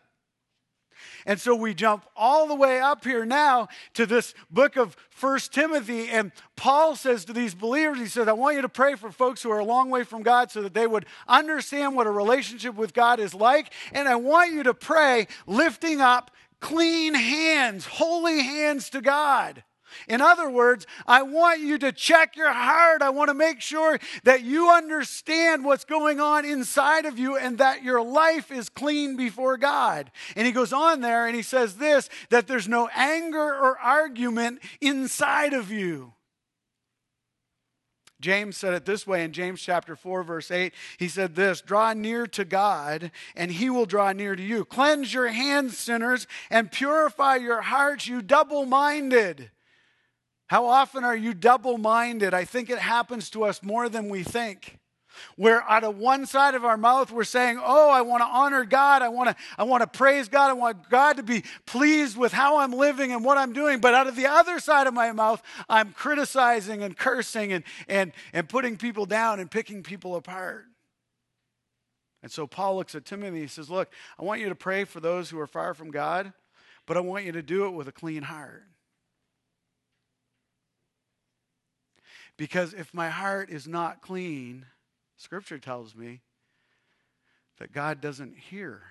And 1.25 1.41
so 1.41 1.55
we 1.55 1.75
jump 1.75 2.07
all 2.17 2.47
the 2.47 2.55
way 2.55 2.81
up 2.81 3.05
here 3.05 3.25
now 3.25 3.69
to 3.95 4.07
this 4.07 4.35
book 4.51 4.77
of 4.77 4.97
First 5.11 5.53
Timothy. 5.53 6.09
And 6.09 6.33
Paul 6.57 6.97
says 6.97 7.25
to 7.27 7.33
these 7.33 7.55
believers, 7.55 7.99
he 7.99 8.07
says, 8.07 8.29
I 8.29 8.33
want 8.33 8.57
you 8.57 8.63
to 8.63 8.69
pray 8.69 8.95
for 8.95 9.11
folks 9.11 9.43
who 9.43 9.51
are 9.51 9.59
a 9.59 9.65
long 9.65 9.91
way 9.91 10.05
from 10.05 10.23
God 10.23 10.51
so 10.51 10.63
that 10.63 10.75
they 10.75 10.87
would 10.87 11.07
understand 11.27 11.97
what 11.97 12.07
a 12.07 12.11
relationship 12.11 12.75
with 12.75 12.95
God 12.95 13.21
is 13.21 13.35
like. 13.35 13.73
And 13.93 14.09
I 14.09 14.17
want 14.17 14.53
you 14.53 14.63
to 14.65 14.75
pray 14.75 15.27
lifting 15.47 16.01
up 16.01 16.31
clean 16.61 17.15
hands, 17.15 17.87
holy 17.87 18.43
hands 18.43 18.91
to 18.91 19.01
God. 19.01 19.63
In 20.09 20.21
other 20.21 20.49
words, 20.49 20.87
I 21.07 21.23
want 21.23 21.61
you 21.61 21.79
to 21.79 21.93
check 21.93 22.37
your 22.37 22.53
heart. 22.53 23.03
I 23.03 23.11
want 23.11 23.29
to 23.29 23.35
make 23.35 23.61
sure 23.61 23.99
that 24.25 24.43
you 24.43 24.71
understand 24.71 25.65
what's 25.65 25.85
going 25.85 26.21
on 26.21 26.45
inside 26.45 27.05
of 27.07 27.19
you 27.19 27.37
and 27.37 27.59
that 27.59 27.83
your 27.83 28.03
life 28.03 28.51
is 28.51 28.69
clean 28.69 29.17
before 29.17 29.57
God. 29.57 30.11
And 30.35 30.47
he 30.47 30.53
goes 30.53 30.73
on 30.73 31.01
there 31.01 31.27
and 31.27 31.35
he 31.35 31.43
says 31.43 31.77
this 31.77 32.09
that 32.31 32.47
there's 32.47 32.69
no 32.69 32.89
anger 32.95 33.39
or 33.39 33.79
argument 33.79 34.61
inside 34.81 35.53
of 35.53 35.71
you. 35.71 36.13
James 38.21 38.57
said 38.57 38.73
it 38.73 38.87
this 38.87 39.07
way 39.07 39.25
in 39.25 39.33
James 39.33 39.61
chapter 39.61 39.95
4, 39.95 40.23
verse 40.23 40.51
8. 40.51 40.73
He 40.99 41.09
said 41.09 41.35
this 41.35 41.61
Draw 41.61 41.93
near 41.95 42.27
to 42.29 42.45
God, 42.45 43.11
and 43.35 43.51
he 43.51 43.69
will 43.69 43.87
draw 43.87 44.13
near 44.13 44.35
to 44.35 44.43
you. 44.43 44.65
Cleanse 44.65 45.13
your 45.13 45.29
hands, 45.29 45.77
sinners, 45.77 46.27
and 46.51 46.73
purify 46.73 47.37
your 47.37 47.61
hearts, 47.61 48.07
you 48.07 48.23
double 48.23 48.65
minded. 48.65 49.51
How 50.49 50.67
often 50.67 51.05
are 51.05 51.17
you 51.17 51.35
double 51.35 51.77
minded? 51.77 52.33
I 52.33 52.45
think 52.45 52.71
it 52.71 52.79
happens 52.79 53.31
to 53.31 53.45
us 53.45 53.63
more 53.63 53.89
than 53.89 54.09
we 54.09 54.23
think. 54.23 54.79
Where 55.37 55.63
out 55.63 55.83
of 55.83 55.97
one 55.97 56.27
side 56.27 56.55
of 56.55 56.65
our 56.65 56.77
mouth 56.77 57.11
we're 57.11 57.25
saying, 57.25 57.59
"Oh, 57.63 57.89
I 57.89 58.03
want 58.03 58.23
to 58.23 58.27
honor 58.27 58.65
God. 58.65 59.01
I 59.01 59.09
want 59.09 59.31
to 59.31 59.37
I 59.57 59.65
want 59.65 59.81
to 59.81 59.87
praise 59.87 60.29
God. 60.29 60.51
I 60.51 60.53
want 60.53 60.91
God 60.91 61.17
to 61.17 61.23
be 61.23 61.43
pleased 61.65 62.19
with 62.19 62.33
how 62.33 62.59
I'm 62.59 62.73
living 62.73 63.13
and 63.13 63.25
what 63.25 63.39
I'm 63.39 63.55
doing." 63.55 63.81
But 63.81 63.95
out 63.95 64.07
of 64.07 64.15
the 64.15 64.27
other 64.27 64.61
side 64.61 64.87
of 64.87 64.95
my 64.95 65.11
mouth, 65.13 65.43
I'm 65.69 65.93
criticizing 65.93 66.83
and 66.83 66.97
cursing 66.97 67.53
and 67.53 67.65
and 67.89 68.13
and 68.35 68.47
putting 68.47 68.77
people 68.77 69.07
down 69.07 69.41
and 69.41 69.51
picking 69.51 69.83
people 69.83 70.17
apart. 70.17 70.67
And 72.23 72.31
so 72.31 72.47
Paul 72.47 72.77
looks 72.77 72.95
at 72.95 73.07
Timothy. 73.07 73.41
He 73.41 73.47
says, 73.47 73.71
"Look, 73.71 73.91
I 74.19 74.23
want 74.23 74.43
you 74.43 74.51
to 74.51 74.55
pray 74.55 74.85
for 74.85 75.01
those 75.01 75.31
who 75.31 75.41
are 75.41 75.47
far 75.47 75.73
from 75.73 75.91
God, 75.91 76.35
but 76.85 76.99
I 76.99 77.01
want 77.01 77.25
you 77.25 77.33
to 77.33 77.43
do 77.43 77.65
it 77.65 77.71
with 77.71 77.89
a 77.89 77.93
clean 77.93 78.25
heart." 78.25 78.65
Because 82.37 82.75
if 82.75 82.93
my 82.93 83.09
heart 83.09 83.51
is 83.51 83.67
not 83.67 84.03
clean, 84.03 84.67
Scripture 85.17 85.59
tells 85.59 85.95
me 85.95 86.21
that 87.59 87.73
God 87.73 88.01
doesn't 88.01 88.37
hear. 88.37 88.83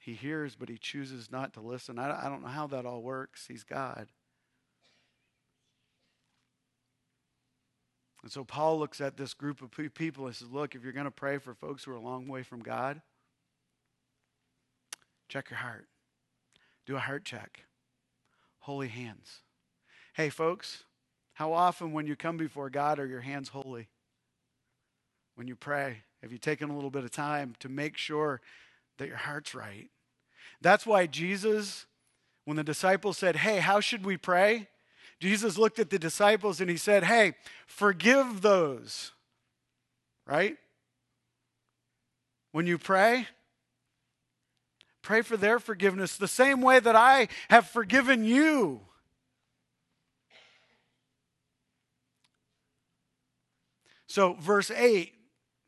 He 0.00 0.14
hears, 0.14 0.56
but 0.56 0.68
he 0.68 0.78
chooses 0.78 1.30
not 1.30 1.54
to 1.54 1.60
listen. 1.60 1.98
I, 1.98 2.28
don't 2.28 2.42
know 2.42 2.48
how 2.48 2.66
that 2.68 2.86
all 2.86 3.02
works. 3.02 3.46
He's 3.46 3.64
God. 3.64 4.08
And 8.22 8.30
so 8.30 8.44
Paul 8.44 8.78
looks 8.78 9.00
at 9.00 9.16
this 9.16 9.32
group 9.32 9.62
of 9.62 9.70
people 9.94 10.26
and 10.26 10.34
says, 10.34 10.48
Look, 10.50 10.74
if 10.74 10.82
you're 10.82 10.92
going 10.92 11.04
to 11.04 11.10
pray 11.10 11.38
for 11.38 11.54
folks 11.54 11.84
who 11.84 11.92
are 11.92 11.96
a 11.96 12.00
long 12.00 12.28
way 12.28 12.42
from 12.42 12.60
God, 12.60 13.00
check 15.28 15.48
your 15.48 15.58
heart. 15.58 15.86
Do 16.86 16.96
a 16.96 17.00
heart 17.00 17.24
check. 17.24 17.64
Holy 18.60 18.88
hands. 18.88 19.40
Hey, 20.14 20.28
folks, 20.28 20.84
how 21.34 21.52
often 21.52 21.92
when 21.92 22.06
you 22.06 22.16
come 22.16 22.36
before 22.36 22.68
God 22.68 22.98
are 22.98 23.06
your 23.06 23.20
hands 23.20 23.48
holy? 23.48 23.88
When 25.36 25.46
you 25.46 25.56
pray, 25.56 25.98
have 26.22 26.32
you 26.32 26.38
taken 26.38 26.68
a 26.68 26.74
little 26.74 26.90
bit 26.90 27.04
of 27.04 27.10
time 27.10 27.54
to 27.60 27.68
make 27.68 27.96
sure 27.96 28.40
that 28.98 29.08
your 29.08 29.16
heart's 29.16 29.54
right? 29.54 29.88
That's 30.60 30.84
why 30.84 31.06
Jesus, 31.06 31.86
when 32.44 32.56
the 32.56 32.64
disciples 32.64 33.16
said, 33.16 33.36
Hey, 33.36 33.60
how 33.60 33.80
should 33.80 34.04
we 34.04 34.16
pray? 34.16 34.68
Jesus 35.20 35.56
looked 35.56 35.78
at 35.78 35.90
the 35.90 35.98
disciples 35.98 36.60
and 36.60 36.68
he 36.68 36.76
said, 36.76 37.04
Hey, 37.04 37.34
forgive 37.66 38.42
those, 38.42 39.12
right? 40.26 40.56
When 42.52 42.66
you 42.66 42.78
pray, 42.78 43.28
pray 45.02 45.22
for 45.22 45.36
their 45.36 45.58
forgiveness 45.58 46.16
the 46.16 46.28
same 46.28 46.60
way 46.60 46.80
that 46.80 46.96
I 46.96 47.28
have 47.48 47.66
forgiven 47.68 48.24
you. 48.24 48.80
So, 54.10 54.34
verse 54.40 54.72
8 54.72 55.14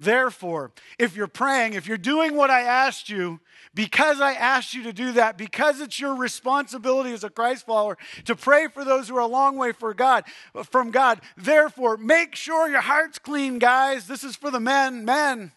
Therefore, 0.01 0.73
if 0.99 1.15
you're 1.15 1.29
praying, 1.29 1.75
if 1.75 1.87
you're 1.87 1.97
doing 1.97 2.35
what 2.35 2.51
I 2.51 2.63
asked 2.63 3.09
you, 3.09 3.39
because 3.73 4.21
I 4.21 4.33
asked 4.33 4.75
you 4.75 4.83
to 4.83 4.93
do 4.93 5.13
that, 5.13 5.39
because 5.39 5.81
it's 5.81 6.01
your 6.01 6.17
responsibility 6.17 7.13
as 7.13 7.23
a 7.23 7.31
Christ 7.31 7.67
follower 7.67 7.97
to 8.25 8.35
pray 8.35 8.67
for 8.67 8.85
those 8.85 9.09
who 9.09 9.17
are 9.17 9.21
a 9.21 9.27
long 9.27 9.57
way 9.57 9.71
for 9.71 9.95
God, 9.95 10.25
from 10.65 10.91
God, 10.91 11.21
therefore, 11.37 11.97
make 11.97 12.35
sure 12.35 12.69
your 12.69 12.81
heart's 12.81 13.21
clean, 13.21 13.61
guys. 13.61 14.09
This 14.09 14.25
is 14.25 14.35
for 14.35 14.51
the 14.51 14.59
men, 14.59 15.05
men, 15.05 15.53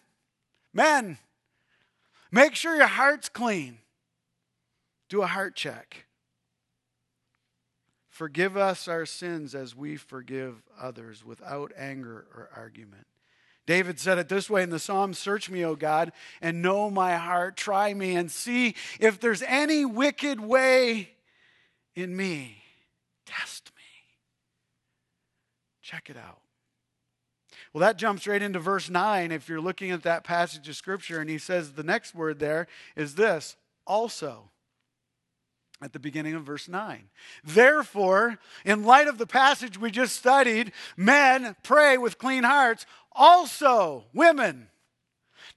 men. 0.72 1.18
Make 2.30 2.54
sure 2.54 2.76
your 2.76 2.86
heart's 2.86 3.28
clean. 3.28 3.78
Do 5.08 5.22
a 5.22 5.26
heart 5.26 5.56
check. 5.56 6.05
Forgive 8.16 8.56
us 8.56 8.88
our 8.88 9.04
sins 9.04 9.54
as 9.54 9.76
we 9.76 9.96
forgive 9.96 10.62
others 10.80 11.22
without 11.22 11.70
anger 11.76 12.26
or 12.34 12.48
argument. 12.56 13.06
David 13.66 14.00
said 14.00 14.16
it 14.16 14.30
this 14.30 14.48
way 14.48 14.62
in 14.62 14.70
the 14.70 14.78
Psalm 14.78 15.12
Search 15.12 15.50
me, 15.50 15.62
O 15.66 15.76
God, 15.76 16.12
and 16.40 16.62
know 16.62 16.88
my 16.88 17.16
heart. 17.16 17.58
Try 17.58 17.92
me 17.92 18.16
and 18.16 18.30
see 18.30 18.74
if 18.98 19.20
there's 19.20 19.42
any 19.42 19.84
wicked 19.84 20.40
way 20.40 21.10
in 21.94 22.16
me. 22.16 22.62
Test 23.26 23.70
me. 23.76 23.82
Check 25.82 26.08
it 26.08 26.16
out. 26.16 26.40
Well, 27.74 27.82
that 27.82 27.98
jumps 27.98 28.26
right 28.26 28.40
into 28.40 28.60
verse 28.60 28.88
9 28.88 29.30
if 29.30 29.46
you're 29.46 29.60
looking 29.60 29.90
at 29.90 30.04
that 30.04 30.24
passage 30.24 30.66
of 30.70 30.76
Scripture. 30.76 31.20
And 31.20 31.28
he 31.28 31.36
says 31.36 31.72
the 31.72 31.82
next 31.82 32.14
word 32.14 32.38
there 32.38 32.66
is 32.96 33.16
this 33.16 33.56
also 33.86 34.48
at 35.82 35.92
the 35.92 35.98
beginning 35.98 36.34
of 36.34 36.44
verse 36.44 36.68
9. 36.68 37.08
Therefore, 37.44 38.38
in 38.64 38.84
light 38.84 39.08
of 39.08 39.18
the 39.18 39.26
passage 39.26 39.78
we 39.78 39.90
just 39.90 40.16
studied, 40.16 40.72
men 40.96 41.56
pray 41.62 41.98
with 41.98 42.18
clean 42.18 42.44
hearts, 42.44 42.86
also 43.12 44.04
women. 44.14 44.68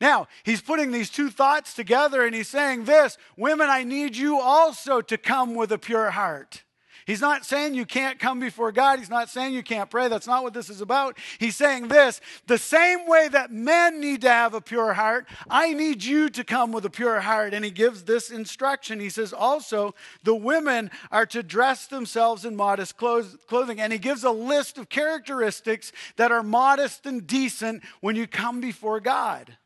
Now, 0.02 0.28
he's 0.44 0.62
putting 0.62 0.92
these 0.92 1.10
two 1.10 1.30
thoughts 1.30 1.74
together 1.74 2.26
and 2.26 2.36
he's 2.36 2.48
saying 2.48 2.86
this 2.86 3.18
Women, 3.38 3.70
I 3.70 3.84
need 3.84 4.16
you 4.16 4.40
also 4.40 5.02
to 5.02 5.18
come 5.18 5.56
with 5.56 5.72
a 5.72 5.78
pure 5.78 6.12
heart. 6.12 6.64
He's 7.10 7.22
not 7.22 7.44
saying 7.44 7.74
you 7.74 7.88
can't 7.88 8.20
come 8.20 8.40
before 8.40 8.72
God. 8.72 9.00
He's 9.00 9.10
not 9.10 9.30
saying 9.30 9.56
you 9.56 9.64
can't 9.64 9.90
pray. 9.90 10.10
That's 10.10 10.28
not 10.28 10.44
what 10.44 10.54
this 10.54 10.70
is 10.70 10.80
about. 10.80 11.18
He's 11.40 11.56
saying 11.56 11.88
this 11.88 12.22
the 12.46 12.60
same 12.60 13.08
way 13.08 13.28
that 13.30 13.52
men 13.52 14.00
need 14.00 14.22
to 14.22 14.30
have 14.30 14.54
a 14.54 14.62
pure 14.62 14.94
heart, 14.94 15.26
I 15.50 15.74
need 15.74 16.04
you 16.04 16.30
to 16.30 16.44
come 16.44 16.72
with 16.72 16.86
a 16.86 16.90
pure 16.92 17.22
heart. 17.22 17.56
And 17.56 17.66
he 17.66 17.72
gives 17.72 18.04
this 18.04 18.30
instruction. 18.30 19.00
He 19.00 19.10
says 19.10 19.34
also, 19.34 19.96
the 20.22 20.36
women 20.36 20.92
are 21.10 21.26
to 21.26 21.42
dress 21.42 21.88
themselves 21.88 22.46
in 22.46 22.56
modest 22.56 22.96
clothing. 22.96 23.82
And 23.82 23.92
he 23.92 23.98
gives 23.98 24.24
a 24.24 24.30
list 24.30 24.78
of 24.78 24.90
characteristics 24.90 25.92
that 26.18 26.32
are 26.32 26.44
modest 26.44 27.08
and 27.08 27.26
decent 27.26 27.82
when 28.02 28.18
you 28.18 28.28
come 28.28 28.62
before 28.62 29.00
God 29.00 29.58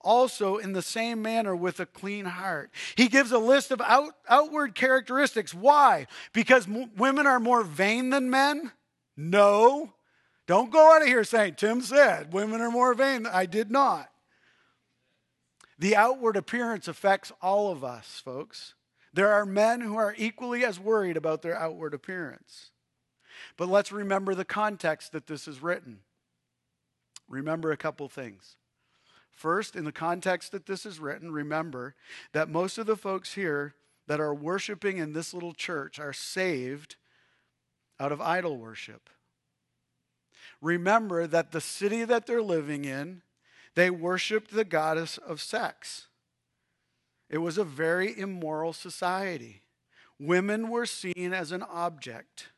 also 0.00 0.56
in 0.56 0.72
the 0.72 0.82
same 0.82 1.22
manner 1.22 1.54
with 1.54 1.80
a 1.80 1.86
clean 1.86 2.24
heart. 2.24 2.70
He 2.96 3.08
gives 3.08 3.32
a 3.32 3.38
list 3.38 3.70
of 3.70 3.80
out, 3.80 4.14
outward 4.28 4.74
characteristics. 4.74 5.52
Why? 5.52 6.06
Because 6.32 6.66
m- 6.66 6.90
women 6.96 7.26
are 7.26 7.40
more 7.40 7.62
vain 7.62 8.10
than 8.10 8.30
men? 8.30 8.72
No. 9.16 9.92
Don't 10.46 10.72
go 10.72 10.94
out 10.94 11.02
of 11.02 11.08
here 11.08 11.24
saying, 11.24 11.54
Tim 11.54 11.80
said 11.80 12.32
women 12.32 12.60
are 12.60 12.70
more 12.70 12.94
vain. 12.94 13.26
I 13.26 13.46
did 13.46 13.70
not. 13.70 14.10
The 15.78 15.96
outward 15.96 16.36
appearance 16.36 16.88
affects 16.88 17.32
all 17.40 17.70
of 17.70 17.84
us, 17.84 18.20
folks. 18.24 18.74
There 19.12 19.32
are 19.32 19.46
men 19.46 19.80
who 19.80 19.96
are 19.96 20.14
equally 20.16 20.64
as 20.64 20.78
worried 20.78 21.16
about 21.16 21.42
their 21.42 21.58
outward 21.58 21.94
appearance. 21.94 22.70
But 23.56 23.68
let's 23.68 23.90
remember 23.90 24.34
the 24.34 24.44
context 24.44 25.12
that 25.12 25.26
this 25.26 25.48
is 25.48 25.62
written. 25.62 26.00
Remember 27.28 27.70
a 27.72 27.76
couple 27.76 28.08
things. 28.08 28.56
First, 29.40 29.74
in 29.74 29.84
the 29.84 29.90
context 29.90 30.52
that 30.52 30.66
this 30.66 30.84
is 30.84 31.00
written, 31.00 31.32
remember 31.32 31.94
that 32.32 32.50
most 32.50 32.76
of 32.76 32.84
the 32.84 32.94
folks 32.94 33.32
here 33.32 33.74
that 34.06 34.20
are 34.20 34.34
worshiping 34.34 34.98
in 34.98 35.14
this 35.14 35.32
little 35.32 35.54
church 35.54 35.98
are 35.98 36.12
saved 36.12 36.96
out 37.98 38.12
of 38.12 38.20
idol 38.20 38.58
worship. 38.58 39.08
Remember 40.60 41.26
that 41.26 41.52
the 41.52 41.60
city 41.62 42.04
that 42.04 42.26
they're 42.26 42.42
living 42.42 42.84
in, 42.84 43.22
they 43.76 43.88
worshiped 43.88 44.50
the 44.50 44.62
goddess 44.62 45.16
of 45.16 45.40
sex. 45.40 46.08
It 47.30 47.38
was 47.38 47.56
a 47.56 47.64
very 47.64 48.18
immoral 48.18 48.74
society. 48.74 49.62
Women 50.18 50.68
were 50.68 50.84
seen 50.84 51.32
as 51.32 51.50
an 51.50 51.62
object. 51.62 52.50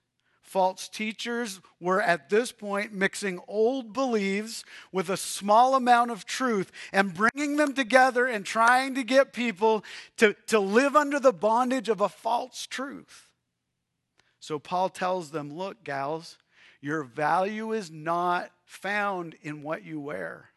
False 0.53 0.87
teachers 0.87 1.63
were 1.81 2.03
at 2.03 2.29
this 2.29 2.53
point 2.53 2.93
mixing 2.93 3.41
old 3.49 3.95
beliefs 3.95 4.67
with 4.93 5.09
a 5.09 5.17
small 5.17 5.75
amount 5.75 6.11
of 6.11 6.27
truth 6.27 6.71
and 6.93 7.15
bringing 7.15 7.57
them 7.57 7.73
together 7.73 8.27
and 8.27 8.45
trying 8.45 8.95
to 8.97 9.03
get 9.03 9.33
people 9.33 9.83
to, 10.19 10.37
to 10.49 10.59
live 10.61 10.95
under 10.95 11.19
the 11.19 11.33
bondage 11.33 11.89
of 11.89 12.03
a 12.03 12.09
false 12.11 12.67
truth. 12.67 13.31
So 14.41 14.59
Paul 14.59 14.91
tells 14.91 15.31
them 15.31 15.51
look, 15.51 15.85
gals, 15.85 16.37
your 16.83 17.03
value 17.03 17.73
is 17.73 17.91
not 17.91 18.51
found 18.67 19.37
in 19.41 19.63
what 19.63 19.87
you 19.87 20.01
wear. 20.01 20.51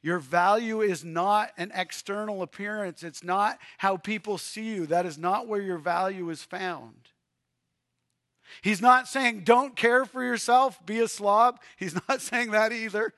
Your 0.00 0.20
value 0.20 0.80
is 0.80 1.04
not 1.04 1.50
an 1.58 1.72
external 1.74 2.40
appearance. 2.40 3.02
It's 3.02 3.24
not 3.24 3.58
how 3.78 3.96
people 3.96 4.38
see 4.38 4.76
you. 4.76 4.86
That 4.86 5.06
is 5.06 5.18
not 5.18 5.48
where 5.48 5.60
your 5.60 5.78
value 5.78 6.30
is 6.30 6.44
found. 6.44 7.08
He's 8.62 8.80
not 8.80 9.08
saying 9.08 9.44
don't 9.44 9.76
care 9.76 10.04
for 10.04 10.22
yourself, 10.22 10.84
be 10.84 11.00
a 11.00 11.08
slob. 11.08 11.60
He's 11.76 11.94
not 12.08 12.20
saying 12.20 12.50
that 12.52 12.72
either. 12.72 13.12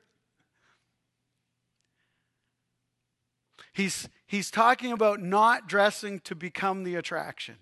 He's, 3.72 4.08
he's 4.26 4.50
talking 4.50 4.90
about 4.90 5.22
not 5.22 5.68
dressing 5.68 6.18
to 6.20 6.34
become 6.34 6.82
the 6.82 6.96
attraction. 6.96 7.54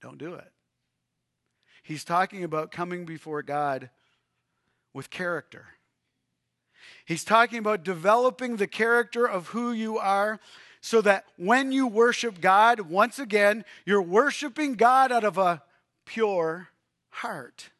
Don't 0.00 0.16
do 0.16 0.34
it. 0.34 0.52
He's 1.82 2.04
talking 2.04 2.44
about 2.44 2.70
coming 2.70 3.04
before 3.04 3.42
God 3.42 3.90
with 4.94 5.10
character. 5.10 5.66
He's 7.04 7.24
talking 7.24 7.58
about 7.58 7.82
developing 7.82 8.56
the 8.56 8.68
character 8.68 9.26
of 9.26 9.48
who 9.48 9.72
you 9.72 9.98
are 9.98 10.38
so 10.80 11.00
that 11.02 11.24
when 11.36 11.72
you 11.72 11.86
worship 11.86 12.40
God, 12.40 12.80
once 12.80 13.18
again, 13.18 13.64
you're 13.84 14.00
worshiping 14.00 14.74
God 14.74 15.10
out 15.10 15.24
of 15.24 15.36
a 15.36 15.62
pure 16.10 16.70
heart. 17.10 17.70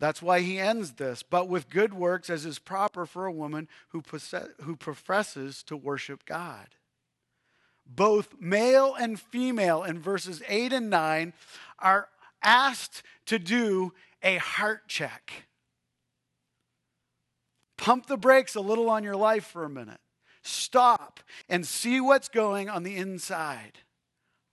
That's 0.00 0.20
why 0.20 0.40
he 0.40 0.58
ends 0.58 0.94
this. 0.94 1.22
But 1.22 1.48
with 1.48 1.70
good 1.70 1.94
works, 1.94 2.28
as 2.28 2.44
is 2.44 2.58
proper 2.58 3.06
for 3.06 3.26
a 3.26 3.32
woman 3.32 3.68
who, 3.90 4.02
possess, 4.02 4.48
who 4.62 4.74
professes 4.74 5.62
to 5.64 5.76
worship 5.76 6.24
God. 6.24 6.66
Both 7.86 8.34
male 8.40 8.96
and 8.98 9.20
female 9.20 9.84
in 9.84 10.00
verses 10.00 10.42
8 10.48 10.72
and 10.72 10.90
9 10.90 11.32
are 11.78 12.08
asked 12.42 13.04
to 13.26 13.38
do 13.38 13.92
a 14.20 14.38
heart 14.38 14.88
check. 14.88 15.46
Pump 17.78 18.06
the 18.06 18.16
brakes 18.16 18.56
a 18.56 18.60
little 18.60 18.90
on 18.90 19.04
your 19.04 19.14
life 19.14 19.44
for 19.44 19.64
a 19.64 19.70
minute. 19.70 20.00
Stop 20.42 21.20
and 21.48 21.64
see 21.64 22.00
what's 22.00 22.28
going 22.28 22.68
on 22.68 22.82
the 22.82 22.96
inside. 22.96 23.78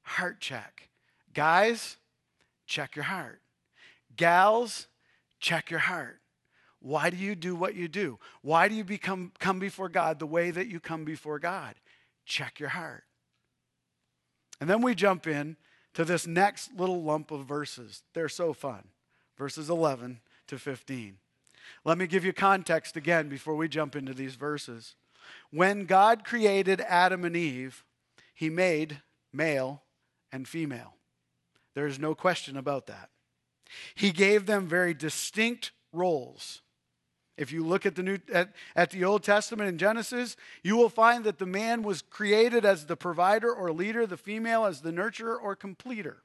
Heart 0.03 0.39
check. 0.39 0.89
Guys, 1.33 1.97
check 2.65 2.95
your 2.95 3.05
heart. 3.05 3.41
Gals, 4.15 4.87
check 5.39 5.69
your 5.71 5.79
heart. 5.79 6.19
Why 6.79 7.09
do 7.09 7.17
you 7.17 7.33
do 7.33 7.55
what 7.55 7.75
you 7.75 7.87
do? 7.87 8.19
Why 8.41 8.67
do 8.67 8.75
you 8.75 8.83
become 8.83 9.31
come 9.39 9.57
before 9.57 9.89
God 9.89 10.19
the 10.19 10.25
way 10.25 10.51
that 10.51 10.67
you 10.67 10.79
come 10.79 11.05
before 11.05 11.39
God? 11.39 11.75
Check 12.25 12.59
your 12.59 12.69
heart. 12.69 13.05
And 14.59 14.69
then 14.69 14.81
we 14.81 14.93
jump 14.93 15.25
in 15.25 15.57
to 15.93 16.05
this 16.05 16.27
next 16.27 16.73
little 16.75 17.01
lump 17.01 17.31
of 17.31 17.45
verses. 17.45 18.03
They're 18.13 18.29
so 18.29 18.53
fun. 18.53 18.89
Verses 19.37 19.69
11 19.69 20.19
to 20.47 20.59
15. 20.59 21.17
Let 21.85 21.97
me 21.97 22.07
give 22.07 22.25
you 22.25 22.33
context 22.33 22.95
again 22.97 23.29
before 23.29 23.55
we 23.55 23.67
jump 23.67 23.95
into 23.95 24.13
these 24.13 24.35
verses. 24.35 24.95
When 25.51 25.85
God 25.85 26.23
created 26.23 26.81
Adam 26.81 27.23
and 27.23 27.35
Eve, 27.35 27.83
he 28.33 28.49
made 28.49 29.01
male 29.31 29.83
and 30.31 30.47
female. 30.47 30.95
There's 31.75 31.99
no 31.99 32.15
question 32.15 32.57
about 32.57 32.87
that. 32.87 33.09
He 33.95 34.11
gave 34.11 34.45
them 34.45 34.67
very 34.67 34.93
distinct 34.93 35.71
roles. 35.91 36.61
If 37.35 37.51
you 37.51 37.65
look 37.65 37.85
at 37.85 37.95
the 37.95 38.03
New 38.03 38.19
at, 38.31 38.53
at 38.75 38.91
the 38.91 39.03
Old 39.03 39.23
Testament 39.23 39.67
in 39.67 39.79
Genesis, 39.79 40.35
you 40.61 40.77
will 40.77 40.89
find 40.89 41.23
that 41.23 41.39
the 41.39 41.47
man 41.47 41.81
was 41.81 42.03
created 42.03 42.63
as 42.63 42.85
the 42.85 42.95
provider 42.95 43.51
or 43.51 43.71
leader, 43.71 44.05
the 44.05 44.17
female 44.17 44.65
as 44.65 44.81
the 44.81 44.91
nurturer 44.91 45.35
or 45.41 45.55
completer. 45.55 46.21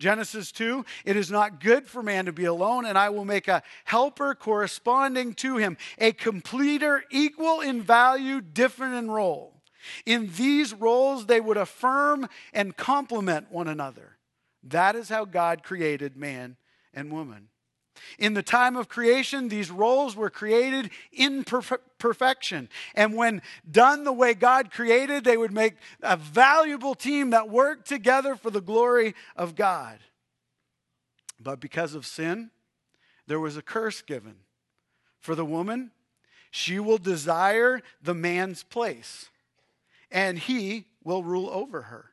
Genesis 0.00 0.50
2, 0.50 0.84
it 1.04 1.16
is 1.16 1.30
not 1.30 1.60
good 1.60 1.86
for 1.86 2.02
man 2.02 2.26
to 2.26 2.32
be 2.32 2.46
alone, 2.46 2.84
and 2.84 2.98
I 2.98 3.10
will 3.10 3.24
make 3.24 3.46
a 3.46 3.62
helper 3.84 4.34
corresponding 4.34 5.34
to 5.34 5.56
him, 5.56 5.76
a 5.98 6.12
completer 6.12 7.04
equal 7.10 7.60
in 7.60 7.80
value, 7.80 8.40
different 8.40 8.94
in 8.94 9.08
role. 9.08 9.62
In 10.04 10.32
these 10.36 10.74
roles, 10.74 11.26
they 11.26 11.40
would 11.40 11.56
affirm 11.56 12.28
and 12.52 12.76
complement 12.76 13.52
one 13.52 13.68
another. 13.68 14.13
That 14.64 14.96
is 14.96 15.08
how 15.08 15.26
God 15.26 15.62
created 15.62 16.16
man 16.16 16.56
and 16.92 17.12
woman. 17.12 17.48
In 18.18 18.34
the 18.34 18.42
time 18.42 18.76
of 18.76 18.88
creation, 18.88 19.48
these 19.48 19.70
roles 19.70 20.16
were 20.16 20.30
created 20.30 20.90
in 21.12 21.44
perfection. 21.44 22.68
And 22.94 23.14
when 23.14 23.40
done 23.70 24.02
the 24.02 24.12
way 24.12 24.34
God 24.34 24.72
created, 24.72 25.22
they 25.22 25.36
would 25.36 25.52
make 25.52 25.74
a 26.02 26.16
valuable 26.16 26.94
team 26.94 27.30
that 27.30 27.48
worked 27.48 27.86
together 27.86 28.34
for 28.34 28.50
the 28.50 28.60
glory 28.60 29.14
of 29.36 29.54
God. 29.54 29.98
But 31.38 31.60
because 31.60 31.94
of 31.94 32.04
sin, 32.06 32.50
there 33.26 33.40
was 33.40 33.56
a 33.56 33.62
curse 33.62 34.02
given. 34.02 34.36
For 35.20 35.34
the 35.34 35.44
woman, 35.44 35.90
She 36.56 36.78
will 36.78 36.98
desire 36.98 37.82
the 38.00 38.14
man's 38.14 38.62
place, 38.62 39.28
and 40.08 40.38
he 40.38 40.86
will 41.02 41.24
rule 41.24 41.50
over 41.50 41.82
her. 41.82 42.12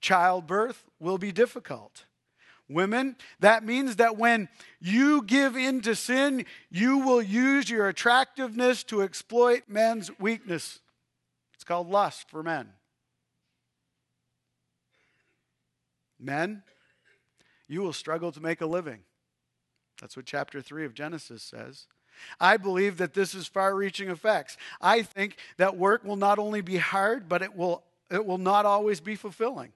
Childbirth 0.00 0.84
will 1.00 1.18
be 1.18 1.32
difficult. 1.32 2.04
Women, 2.68 3.16
that 3.40 3.64
means 3.64 3.96
that 3.96 4.18
when 4.18 4.48
you 4.78 5.22
give 5.22 5.56
in 5.56 5.80
to 5.82 5.94
sin, 5.94 6.44
you 6.70 6.98
will 6.98 7.22
use 7.22 7.70
your 7.70 7.88
attractiveness 7.88 8.84
to 8.84 9.02
exploit 9.02 9.62
men's 9.68 10.10
weakness. 10.18 10.80
It's 11.54 11.64
called 11.64 11.88
lust 11.88 12.28
for 12.28 12.42
men. 12.42 12.68
Men, 16.20 16.62
you 17.68 17.80
will 17.80 17.92
struggle 17.92 18.32
to 18.32 18.40
make 18.40 18.60
a 18.60 18.66
living. 18.66 19.00
That's 20.00 20.16
what 20.16 20.26
chapter 20.26 20.60
3 20.60 20.84
of 20.84 20.94
Genesis 20.94 21.42
says. 21.42 21.86
I 22.40 22.56
believe 22.56 22.98
that 22.98 23.14
this 23.14 23.34
is 23.34 23.46
far 23.46 23.74
reaching 23.74 24.10
effects. 24.10 24.56
I 24.80 25.02
think 25.02 25.36
that 25.56 25.76
work 25.76 26.04
will 26.04 26.16
not 26.16 26.38
only 26.38 26.60
be 26.60 26.76
hard, 26.76 27.28
but 27.28 27.42
it 27.42 27.56
will, 27.56 27.84
it 28.10 28.26
will 28.26 28.38
not 28.38 28.66
always 28.66 29.00
be 29.00 29.14
fulfilling. 29.14 29.72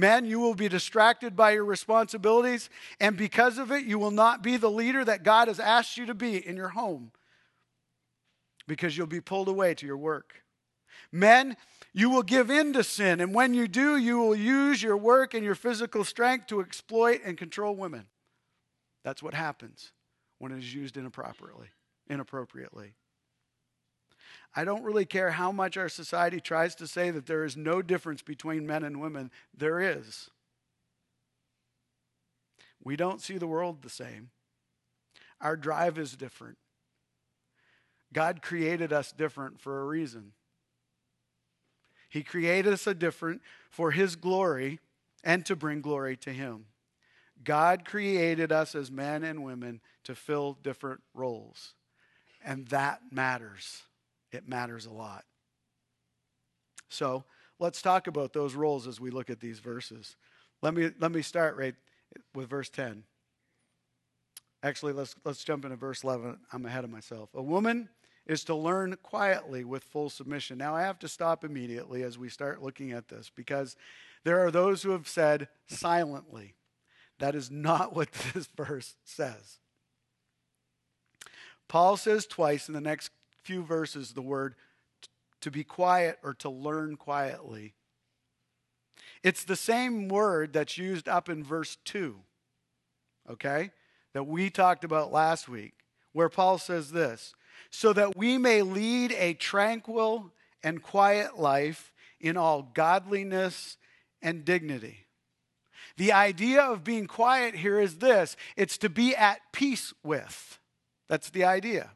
Men, 0.00 0.24
you 0.24 0.40
will 0.40 0.54
be 0.54 0.70
distracted 0.70 1.36
by 1.36 1.50
your 1.50 1.66
responsibilities, 1.66 2.70
and 3.00 3.18
because 3.18 3.58
of 3.58 3.70
it, 3.70 3.84
you 3.84 3.98
will 3.98 4.10
not 4.10 4.42
be 4.42 4.56
the 4.56 4.70
leader 4.70 5.04
that 5.04 5.24
God 5.24 5.48
has 5.48 5.60
asked 5.60 5.98
you 5.98 6.06
to 6.06 6.14
be 6.14 6.38
in 6.38 6.56
your 6.56 6.70
home 6.70 7.12
because 8.66 8.96
you'll 8.96 9.06
be 9.06 9.20
pulled 9.20 9.48
away 9.48 9.74
to 9.74 9.84
your 9.84 9.98
work. 9.98 10.42
Men, 11.12 11.54
you 11.92 12.08
will 12.08 12.22
give 12.22 12.50
in 12.50 12.72
to 12.72 12.82
sin, 12.82 13.20
and 13.20 13.34
when 13.34 13.52
you 13.52 13.68
do, 13.68 13.98
you 13.98 14.18
will 14.18 14.34
use 14.34 14.82
your 14.82 14.96
work 14.96 15.34
and 15.34 15.44
your 15.44 15.54
physical 15.54 16.02
strength 16.02 16.46
to 16.46 16.62
exploit 16.62 17.20
and 17.22 17.36
control 17.36 17.76
women. 17.76 18.06
That's 19.04 19.22
what 19.22 19.34
happens 19.34 19.92
when 20.38 20.50
it 20.50 20.60
is 20.60 20.74
used 20.74 20.96
inappropriately. 20.96 21.68
Inappropriately. 22.08 22.94
I 24.54 24.64
don't 24.64 24.82
really 24.82 25.04
care 25.04 25.30
how 25.30 25.52
much 25.52 25.76
our 25.76 25.88
society 25.88 26.40
tries 26.40 26.74
to 26.76 26.86
say 26.86 27.10
that 27.10 27.26
there 27.26 27.44
is 27.44 27.56
no 27.56 27.82
difference 27.82 28.22
between 28.22 28.66
men 28.66 28.82
and 28.82 29.00
women. 29.00 29.30
There 29.56 29.80
is. 29.80 30.30
We 32.82 32.96
don't 32.96 33.20
see 33.20 33.38
the 33.38 33.46
world 33.46 33.82
the 33.82 33.90
same. 33.90 34.30
Our 35.40 35.56
drive 35.56 35.98
is 35.98 36.16
different. 36.16 36.58
God 38.12 38.42
created 38.42 38.92
us 38.92 39.12
different 39.12 39.60
for 39.60 39.80
a 39.80 39.86
reason. 39.86 40.32
He 42.08 42.24
created 42.24 42.72
us 42.72 42.86
a 42.88 42.94
different 42.94 43.40
for 43.70 43.92
His 43.92 44.16
glory 44.16 44.80
and 45.22 45.46
to 45.46 45.54
bring 45.54 45.80
glory 45.80 46.16
to 46.18 46.32
Him. 46.32 46.66
God 47.44 47.84
created 47.84 48.50
us 48.50 48.74
as 48.74 48.90
men 48.90 49.22
and 49.22 49.44
women 49.44 49.80
to 50.04 50.14
fill 50.14 50.58
different 50.62 51.02
roles, 51.14 51.74
and 52.44 52.66
that 52.68 53.00
matters. 53.12 53.84
It 54.32 54.48
matters 54.48 54.86
a 54.86 54.92
lot. 54.92 55.24
So 56.88 57.24
let's 57.58 57.82
talk 57.82 58.06
about 58.06 58.32
those 58.32 58.54
roles 58.54 58.86
as 58.86 59.00
we 59.00 59.10
look 59.10 59.30
at 59.30 59.40
these 59.40 59.60
verses. 59.60 60.16
Let 60.62 60.74
me, 60.74 60.90
let 60.98 61.12
me 61.12 61.22
start 61.22 61.56
right 61.56 61.74
with 62.34 62.48
verse 62.48 62.68
10. 62.68 63.04
Actually, 64.62 64.92
let's, 64.92 65.14
let's 65.24 65.42
jump 65.42 65.64
into 65.64 65.76
verse 65.76 66.04
11. 66.04 66.38
I'm 66.52 66.66
ahead 66.66 66.84
of 66.84 66.90
myself. 66.90 67.30
A 67.34 67.42
woman 67.42 67.88
is 68.26 68.44
to 68.44 68.54
learn 68.54 68.96
quietly 69.02 69.64
with 69.64 69.82
full 69.82 70.10
submission. 70.10 70.58
Now, 70.58 70.76
I 70.76 70.82
have 70.82 70.98
to 71.00 71.08
stop 71.08 71.44
immediately 71.44 72.02
as 72.02 72.18
we 72.18 72.28
start 72.28 72.62
looking 72.62 72.92
at 72.92 73.08
this 73.08 73.30
because 73.34 73.76
there 74.24 74.38
are 74.44 74.50
those 74.50 74.82
who 74.82 74.90
have 74.90 75.08
said 75.08 75.48
silently. 75.66 76.54
That 77.18 77.34
is 77.34 77.50
not 77.50 77.94
what 77.96 78.12
this 78.12 78.48
verse 78.56 78.96
says. 79.04 79.58
Paul 81.68 81.96
says 81.96 82.26
twice 82.26 82.68
in 82.68 82.74
the 82.74 82.80
next 82.80 83.10
few 83.42 83.62
verses 83.62 84.12
the 84.12 84.22
word 84.22 84.54
to 85.40 85.50
be 85.50 85.64
quiet 85.64 86.18
or 86.22 86.34
to 86.34 86.50
learn 86.50 86.96
quietly. 86.96 87.74
It's 89.22 89.44
the 89.44 89.56
same 89.56 90.08
word 90.08 90.52
that's 90.52 90.78
used 90.78 91.08
up 91.08 91.28
in 91.28 91.44
verse 91.44 91.76
2, 91.84 92.16
okay, 93.30 93.70
that 94.12 94.26
we 94.26 94.50
talked 94.50 94.84
about 94.84 95.12
last 95.12 95.48
week, 95.48 95.74
where 96.12 96.28
Paul 96.28 96.58
says 96.58 96.90
this 96.90 97.34
so 97.70 97.92
that 97.92 98.16
we 98.16 98.38
may 98.38 98.62
lead 98.62 99.12
a 99.12 99.34
tranquil 99.34 100.32
and 100.62 100.82
quiet 100.82 101.38
life 101.38 101.92
in 102.20 102.36
all 102.36 102.70
godliness 102.74 103.76
and 104.22 104.44
dignity. 104.44 105.06
The 105.96 106.12
idea 106.12 106.62
of 106.62 106.84
being 106.84 107.06
quiet 107.06 107.54
here 107.56 107.78
is 107.78 107.98
this 107.98 108.36
it's 108.56 108.78
to 108.78 108.88
be 108.88 109.14
at 109.14 109.40
peace 109.52 109.92
with. 110.02 110.58
That's 111.08 111.30
the 111.30 111.44
idea. 111.44 111.90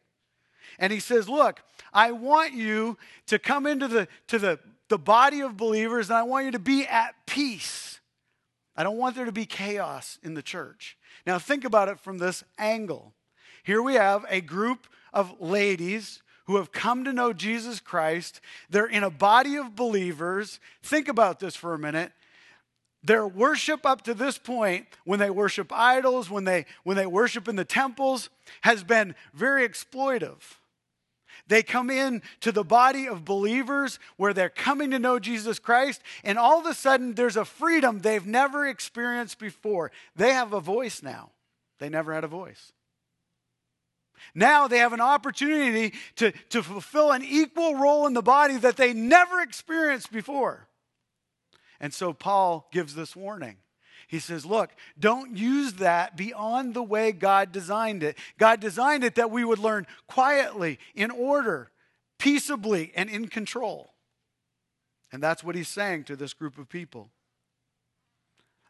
And 0.78 0.92
he 0.92 1.00
says, 1.00 1.28
Look, 1.28 1.62
I 1.92 2.10
want 2.12 2.52
you 2.52 2.98
to 3.26 3.38
come 3.38 3.66
into 3.66 3.88
the, 3.88 4.08
to 4.28 4.38
the, 4.38 4.58
the 4.88 4.98
body 4.98 5.40
of 5.40 5.56
believers 5.56 6.10
and 6.10 6.18
I 6.18 6.22
want 6.22 6.46
you 6.46 6.50
to 6.52 6.58
be 6.58 6.86
at 6.86 7.14
peace. 7.26 8.00
I 8.76 8.82
don't 8.82 8.98
want 8.98 9.14
there 9.14 9.24
to 9.24 9.32
be 9.32 9.46
chaos 9.46 10.18
in 10.22 10.34
the 10.34 10.42
church. 10.42 10.96
Now, 11.26 11.38
think 11.38 11.64
about 11.64 11.88
it 11.88 12.00
from 12.00 12.18
this 12.18 12.42
angle. 12.58 13.14
Here 13.62 13.80
we 13.80 13.94
have 13.94 14.26
a 14.28 14.40
group 14.40 14.86
of 15.12 15.40
ladies 15.40 16.22
who 16.46 16.56
have 16.56 16.72
come 16.72 17.04
to 17.04 17.12
know 17.12 17.32
Jesus 17.32 17.80
Christ. 17.80 18.40
They're 18.68 18.86
in 18.86 19.04
a 19.04 19.10
body 19.10 19.56
of 19.56 19.76
believers. 19.76 20.60
Think 20.82 21.08
about 21.08 21.40
this 21.40 21.56
for 21.56 21.72
a 21.72 21.78
minute. 21.78 22.12
Their 23.02 23.26
worship 23.26 23.86
up 23.86 24.02
to 24.02 24.14
this 24.14 24.38
point, 24.38 24.86
when 25.04 25.18
they 25.18 25.30
worship 25.30 25.70
idols, 25.72 26.30
when 26.30 26.44
they, 26.44 26.66
when 26.84 26.96
they 26.96 27.06
worship 27.06 27.48
in 27.48 27.56
the 27.56 27.64
temples, 27.64 28.30
has 28.62 28.82
been 28.82 29.14
very 29.32 29.66
exploitive. 29.66 30.40
They 31.46 31.62
come 31.62 31.90
in 31.90 32.22
to 32.40 32.52
the 32.52 32.64
body 32.64 33.06
of 33.06 33.24
believers 33.24 33.98
where 34.16 34.32
they're 34.32 34.48
coming 34.48 34.90
to 34.92 34.98
know 34.98 35.18
Jesus 35.18 35.58
Christ, 35.58 36.00
and 36.22 36.38
all 36.38 36.60
of 36.60 36.66
a 36.66 36.74
sudden 36.74 37.14
there's 37.14 37.36
a 37.36 37.44
freedom 37.44 38.00
they've 38.00 38.26
never 38.26 38.66
experienced 38.66 39.38
before. 39.38 39.90
They 40.16 40.32
have 40.32 40.52
a 40.52 40.60
voice 40.60 41.02
now. 41.02 41.30
They 41.78 41.88
never 41.88 42.14
had 42.14 42.24
a 42.24 42.28
voice. 42.28 42.72
Now 44.34 44.68
they 44.68 44.78
have 44.78 44.92
an 44.92 45.00
opportunity 45.00 45.94
to, 46.16 46.32
to 46.50 46.62
fulfill 46.62 47.12
an 47.12 47.22
equal 47.22 47.74
role 47.74 48.06
in 48.06 48.14
the 48.14 48.22
body 48.22 48.56
that 48.58 48.76
they 48.76 48.94
never 48.94 49.40
experienced 49.40 50.10
before. 50.10 50.68
And 51.78 51.92
so 51.92 52.12
Paul 52.12 52.68
gives 52.72 52.94
this 52.94 53.14
warning. 53.14 53.56
He 54.08 54.18
says, 54.18 54.44
Look, 54.44 54.70
don't 54.98 55.36
use 55.36 55.74
that 55.74 56.16
beyond 56.16 56.74
the 56.74 56.82
way 56.82 57.12
God 57.12 57.52
designed 57.52 58.02
it. 58.02 58.18
God 58.38 58.60
designed 58.60 59.04
it 59.04 59.14
that 59.16 59.30
we 59.30 59.44
would 59.44 59.58
learn 59.58 59.86
quietly, 60.06 60.78
in 60.94 61.10
order, 61.10 61.70
peaceably, 62.18 62.92
and 62.94 63.08
in 63.08 63.28
control. 63.28 63.92
And 65.12 65.22
that's 65.22 65.44
what 65.44 65.54
he's 65.54 65.68
saying 65.68 66.04
to 66.04 66.16
this 66.16 66.34
group 66.34 66.58
of 66.58 66.68
people. 66.68 67.10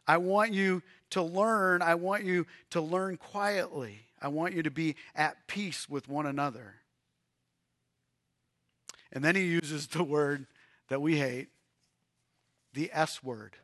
I 0.07 0.17
want 0.17 0.53
you 0.53 0.83
to 1.11 1.21
learn. 1.21 1.81
I 1.81 1.95
want 1.95 2.23
you 2.23 2.45
to 2.71 2.81
learn 2.81 3.17
quietly. 3.17 4.01
I 4.21 4.27
want 4.27 4.53
you 4.53 4.63
to 4.63 4.71
be 4.71 4.95
at 5.15 5.47
peace 5.47 5.89
with 5.89 6.07
one 6.07 6.25
another. 6.25 6.75
And 9.11 9.23
then 9.23 9.35
he 9.35 9.43
uses 9.43 9.87
the 9.87 10.03
word 10.03 10.45
that 10.89 11.01
we 11.01 11.17
hate 11.17 11.49
the 12.73 12.89
S 12.93 13.23
word. 13.23 13.55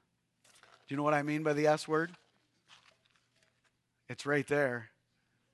Do 0.91 0.95
you 0.95 0.97
know 0.97 1.03
what 1.03 1.13
I 1.13 1.23
mean 1.23 1.41
by 1.41 1.53
the 1.53 1.67
S 1.67 1.87
word? 1.87 2.11
It's 4.09 4.25
right 4.25 4.45
there. 4.45 4.89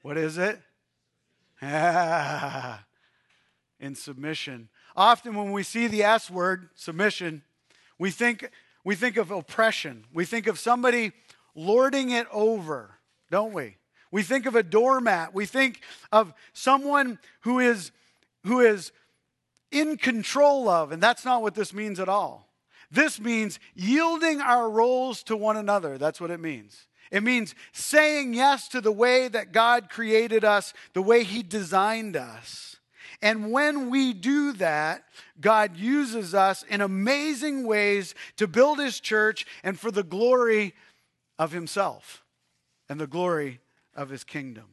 What 0.02 0.18
is 0.18 0.40
it? 0.40 0.60
In 3.80 3.94
submission. 3.94 4.70
Often 4.96 5.36
when 5.36 5.52
we 5.52 5.62
see 5.62 5.86
the 5.86 6.02
S 6.02 6.32
word, 6.32 6.70
submission, 6.74 7.44
we 8.00 8.10
think, 8.10 8.50
we 8.84 8.96
think 8.96 9.16
of 9.16 9.30
oppression. 9.30 10.06
We 10.12 10.26
think 10.26 10.48
of 10.48 10.58
somebody 10.58 11.12
lording 11.54 12.10
it 12.10 12.26
over, 12.32 12.96
don't 13.30 13.54
we? 13.54 13.78
We 14.10 14.24
think 14.24 14.48
of 14.48 14.56
a 14.56 14.64
doormat. 14.64 15.36
We 15.36 15.46
think 15.46 15.82
of 16.12 16.34
someone 16.52 17.20
who 17.42 17.60
is, 17.60 17.92
who 18.44 18.62
is 18.62 18.92
in 19.70 19.98
control 19.98 20.68
of, 20.68 20.92
and 20.92 21.00
that's 21.00 21.24
not 21.24 21.44
what 21.44 21.54
this 21.54 21.76
means 21.76 22.00
at 22.00 22.10
all. 22.10 22.47
This 22.90 23.20
means 23.20 23.60
yielding 23.76 24.40
our 24.42 24.70
roles 24.70 25.24
to 25.24 25.36
one 25.36 25.58
another. 25.58 25.98
That's 25.98 26.22
what 26.22 26.32
it 26.32 26.40
means. 26.40 26.88
It 27.12 27.24
means 27.24 27.56
saying 27.72 28.34
yes 28.34 28.68
to 28.70 28.82
the 28.82 28.92
way 28.92 29.28
that 29.28 29.52
God 29.52 29.90
created 29.90 30.44
us, 30.44 30.74
the 30.94 31.02
way 31.02 31.24
He 31.24 31.44
designed 31.44 32.16
us. 32.16 32.78
And 33.22 33.52
when 33.52 33.90
we 33.90 34.14
do 34.14 34.54
that, 34.54 35.04
God 35.40 35.76
uses 35.76 36.36
us 36.36 36.64
in 36.64 36.82
amazing 36.82 37.66
ways 37.66 38.14
to 38.36 38.48
build 38.48 38.80
His 38.80 39.00
church 39.00 39.46
and 39.64 39.80
for 39.80 39.92
the 39.92 40.04
glory 40.04 40.76
of 41.40 41.52
Himself 41.52 42.24
and 42.90 43.00
the 43.00 43.08
glory 43.08 43.60
of 43.96 44.10
His 44.10 44.24
kingdom. 44.24 44.66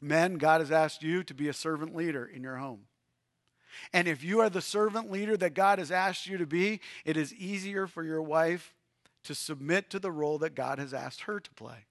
Men, 0.00 0.34
God 0.34 0.60
has 0.60 0.72
asked 0.72 1.02
you 1.02 1.22
to 1.24 1.34
be 1.34 1.48
a 1.48 1.52
servant 1.52 1.94
leader 1.94 2.24
in 2.24 2.42
your 2.42 2.56
home. 2.56 2.86
And 3.92 4.08
if 4.08 4.22
you 4.22 4.40
are 4.40 4.50
the 4.50 4.60
servant 4.60 5.10
leader 5.10 5.36
that 5.36 5.54
God 5.54 5.78
has 5.78 5.90
asked 5.90 6.26
you 6.26 6.38
to 6.38 6.46
be, 6.46 6.80
it 7.04 7.16
is 7.16 7.34
easier 7.34 7.86
for 7.86 8.04
your 8.04 8.22
wife 8.22 8.74
to 9.24 9.34
submit 9.34 9.90
to 9.90 9.98
the 9.98 10.10
role 10.10 10.38
that 10.38 10.54
God 10.54 10.78
has 10.78 10.92
asked 10.92 11.22
her 11.22 11.40
to 11.40 11.50
play. 11.54 11.86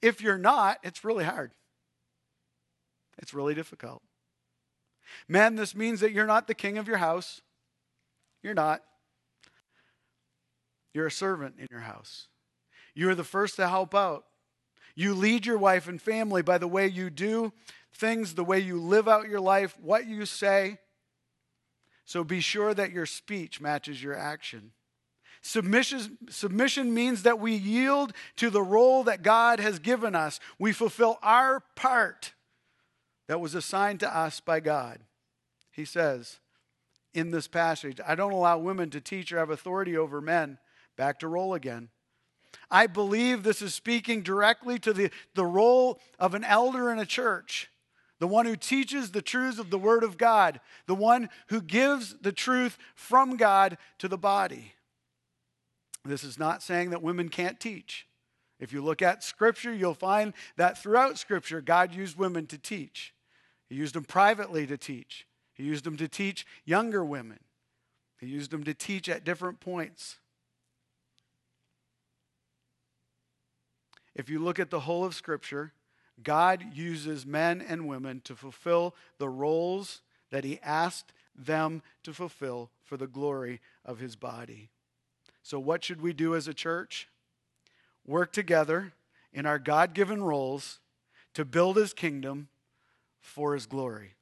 If 0.00 0.20
you're 0.20 0.38
not, 0.38 0.78
it's 0.82 1.04
really 1.04 1.24
hard. 1.24 1.52
It's 3.18 3.34
really 3.34 3.54
difficult. 3.54 4.02
Men, 5.28 5.56
this 5.56 5.74
means 5.74 6.00
that 6.00 6.12
you're 6.12 6.26
not 6.26 6.46
the 6.46 6.54
king 6.54 6.78
of 6.78 6.88
your 6.88 6.96
house. 6.98 7.40
You're 8.42 8.54
not. 8.54 8.82
You're 10.92 11.06
a 11.06 11.10
servant 11.10 11.56
in 11.58 11.68
your 11.70 11.80
house. 11.80 12.28
You 12.94 13.10
are 13.10 13.14
the 13.14 13.24
first 13.24 13.56
to 13.56 13.68
help 13.68 13.94
out. 13.94 14.24
You 14.94 15.14
lead 15.14 15.44
your 15.44 15.58
wife 15.58 15.88
and 15.88 16.00
family 16.00 16.42
by 16.42 16.58
the 16.58 16.68
way 16.68 16.86
you 16.86 17.10
do 17.10 17.52
things, 17.92 18.34
the 18.34 18.44
way 18.44 18.60
you 18.60 18.80
live 18.80 19.08
out 19.08 19.28
your 19.28 19.40
life, 19.40 19.76
what 19.80 20.06
you 20.06 20.24
say. 20.26 20.78
So 22.04 22.24
be 22.24 22.40
sure 22.40 22.74
that 22.74 22.92
your 22.92 23.06
speech 23.06 23.60
matches 23.60 24.02
your 24.02 24.16
action. 24.16 24.72
Submission, 25.40 26.16
submission 26.30 26.94
means 26.94 27.22
that 27.22 27.38
we 27.38 27.54
yield 27.54 28.12
to 28.36 28.48
the 28.48 28.62
role 28.62 29.04
that 29.04 29.22
God 29.22 29.60
has 29.60 29.78
given 29.78 30.14
us. 30.14 30.40
We 30.58 30.72
fulfill 30.72 31.18
our 31.22 31.60
part 31.76 32.32
that 33.28 33.40
was 33.40 33.54
assigned 33.54 34.00
to 34.00 34.16
us 34.16 34.40
by 34.40 34.60
God. 34.60 35.00
He 35.70 35.84
says 35.84 36.40
in 37.12 37.30
this 37.30 37.46
passage, 37.46 38.00
I 38.06 38.14
don't 38.14 38.32
allow 38.32 38.58
women 38.58 38.90
to 38.90 39.00
teach 39.00 39.32
or 39.32 39.38
have 39.38 39.50
authority 39.50 39.96
over 39.96 40.20
men. 40.20 40.58
Back 40.96 41.20
to 41.20 41.28
role 41.28 41.54
again. 41.54 41.88
I 42.70 42.86
believe 42.86 43.42
this 43.42 43.62
is 43.62 43.74
speaking 43.74 44.22
directly 44.22 44.78
to 44.80 44.92
the, 44.92 45.10
the 45.34 45.44
role 45.44 46.00
of 46.18 46.34
an 46.34 46.44
elder 46.44 46.90
in 46.90 46.98
a 46.98 47.06
church, 47.06 47.70
the 48.24 48.28
one 48.28 48.46
who 48.46 48.56
teaches 48.56 49.10
the 49.10 49.20
truths 49.20 49.58
of 49.58 49.68
the 49.68 49.78
Word 49.78 50.02
of 50.02 50.16
God, 50.16 50.58
the 50.86 50.94
one 50.94 51.28
who 51.48 51.60
gives 51.60 52.16
the 52.22 52.32
truth 52.32 52.78
from 52.94 53.36
God 53.36 53.76
to 53.98 54.08
the 54.08 54.16
body. 54.16 54.72
This 56.06 56.24
is 56.24 56.38
not 56.38 56.62
saying 56.62 56.88
that 56.88 57.02
women 57.02 57.28
can't 57.28 57.60
teach. 57.60 58.06
If 58.58 58.72
you 58.72 58.82
look 58.82 59.02
at 59.02 59.22
Scripture, 59.22 59.74
you'll 59.74 59.92
find 59.92 60.32
that 60.56 60.78
throughout 60.78 61.18
Scripture, 61.18 61.60
God 61.60 61.94
used 61.94 62.16
women 62.16 62.46
to 62.46 62.56
teach. 62.56 63.12
He 63.68 63.74
used 63.74 63.94
them 63.94 64.04
privately 64.04 64.66
to 64.68 64.78
teach, 64.78 65.26
He 65.52 65.64
used 65.64 65.84
them 65.84 65.98
to 65.98 66.08
teach 66.08 66.46
younger 66.64 67.04
women, 67.04 67.40
He 68.18 68.28
used 68.28 68.50
them 68.50 68.64
to 68.64 68.72
teach 68.72 69.06
at 69.06 69.24
different 69.24 69.60
points. 69.60 70.16
If 74.14 74.30
you 74.30 74.38
look 74.38 74.58
at 74.58 74.70
the 74.70 74.80
whole 74.80 75.04
of 75.04 75.14
Scripture, 75.14 75.74
God 76.22 76.64
uses 76.72 77.26
men 77.26 77.64
and 77.66 77.88
women 77.88 78.20
to 78.24 78.36
fulfill 78.36 78.94
the 79.18 79.28
roles 79.28 80.02
that 80.30 80.44
He 80.44 80.60
asked 80.62 81.12
them 81.36 81.82
to 82.04 82.12
fulfill 82.12 82.70
for 82.82 82.96
the 82.96 83.06
glory 83.06 83.60
of 83.84 83.98
His 83.98 84.16
body. 84.16 84.70
So, 85.42 85.58
what 85.58 85.84
should 85.84 86.00
we 86.00 86.12
do 86.12 86.34
as 86.34 86.48
a 86.48 86.54
church? 86.54 87.08
Work 88.06 88.32
together 88.32 88.92
in 89.32 89.46
our 89.46 89.58
God 89.58 89.94
given 89.94 90.22
roles 90.22 90.78
to 91.34 91.44
build 91.44 91.76
His 91.76 91.92
kingdom 91.92 92.48
for 93.20 93.54
His 93.54 93.66
glory. 93.66 94.14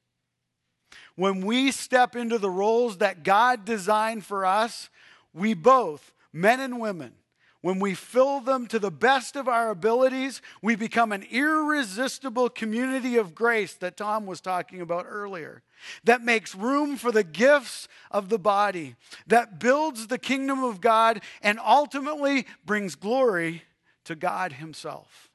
When 1.15 1.45
we 1.45 1.71
step 1.71 2.15
into 2.15 2.37
the 2.37 2.49
roles 2.49 2.97
that 2.97 3.23
God 3.23 3.65
designed 3.65 4.25
for 4.25 4.45
us, 4.45 4.89
we 5.33 5.53
both, 5.53 6.13
men 6.31 6.59
and 6.59 6.79
women, 6.79 7.13
when 7.63 7.79
we 7.79 7.93
fill 7.93 8.41
them 8.41 8.67
to 8.67 8.77
the 8.77 8.91
best 8.91 9.37
of 9.37 9.47
our 9.47 9.69
abilities, 9.69 10.41
we 10.61 10.75
become 10.75 11.13
an 11.13 11.23
irresistible 11.31 12.49
community 12.49 13.15
of 13.15 13.33
grace 13.33 13.73
that 13.75 13.95
Tom 13.95 14.25
was 14.25 14.41
talking 14.41 14.81
about 14.81 15.05
earlier, 15.07 15.63
that 16.03 16.21
makes 16.21 16.53
room 16.53 16.97
for 16.97 17.09
the 17.09 17.23
gifts 17.23 17.87
of 18.11 18.27
the 18.27 18.37
body, 18.37 18.97
that 19.27 19.61
builds 19.61 20.07
the 20.07 20.17
kingdom 20.17 20.61
of 20.61 20.81
God, 20.81 21.21
and 21.41 21.57
ultimately 21.57 22.45
brings 22.65 22.95
glory 22.95 23.63
to 24.03 24.13
God 24.13 24.51
Himself. 24.51 25.29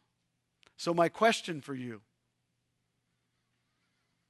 So, 0.77 0.93
my 0.93 1.09
question 1.09 1.63
for 1.63 1.75
you 1.75 2.03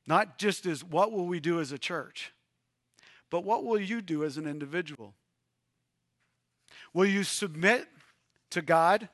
not 0.06 0.38
just 0.38 0.66
is 0.66 0.84
what 0.84 1.10
will 1.10 1.26
we 1.26 1.40
do 1.40 1.60
as 1.60 1.72
a 1.72 1.78
church, 1.78 2.32
but 3.28 3.42
what 3.42 3.64
will 3.64 3.80
you 3.80 4.00
do 4.00 4.22
as 4.22 4.36
an 4.36 4.46
individual? 4.46 5.14
Will 6.92 7.06
you 7.06 7.24
submit 7.24 7.86
to 8.50 8.62
God? 8.62 9.08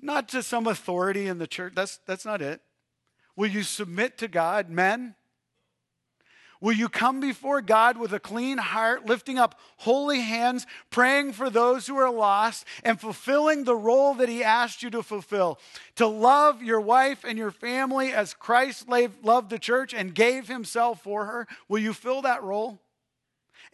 Not 0.00 0.28
to 0.30 0.42
some 0.42 0.66
authority 0.66 1.26
in 1.26 1.38
the 1.38 1.46
church. 1.46 1.72
That's, 1.74 1.98
that's 2.06 2.24
not 2.24 2.42
it. 2.42 2.60
Will 3.36 3.48
you 3.48 3.62
submit 3.62 4.18
to 4.18 4.28
God, 4.28 4.70
men? 4.70 5.14
Will 6.60 6.72
you 6.72 6.88
come 6.88 7.20
before 7.20 7.60
God 7.60 7.98
with 7.98 8.14
a 8.14 8.18
clean 8.18 8.56
heart, 8.56 9.04
lifting 9.04 9.38
up 9.38 9.60
holy 9.76 10.20
hands, 10.20 10.66
praying 10.88 11.32
for 11.32 11.50
those 11.50 11.86
who 11.86 11.96
are 11.98 12.10
lost, 12.10 12.64
and 12.82 12.98
fulfilling 12.98 13.64
the 13.64 13.76
role 13.76 14.14
that 14.14 14.30
He 14.30 14.42
asked 14.42 14.82
you 14.82 14.88
to 14.88 15.02
fulfill? 15.02 15.58
To 15.96 16.06
love 16.06 16.62
your 16.62 16.80
wife 16.80 17.22
and 17.22 17.36
your 17.36 17.50
family 17.50 18.12
as 18.12 18.32
Christ 18.32 18.88
loved 18.88 19.50
the 19.50 19.58
church 19.58 19.92
and 19.92 20.14
gave 20.14 20.48
Himself 20.48 21.02
for 21.02 21.26
her? 21.26 21.46
Will 21.68 21.80
you 21.80 21.92
fill 21.92 22.22
that 22.22 22.42
role? 22.42 22.80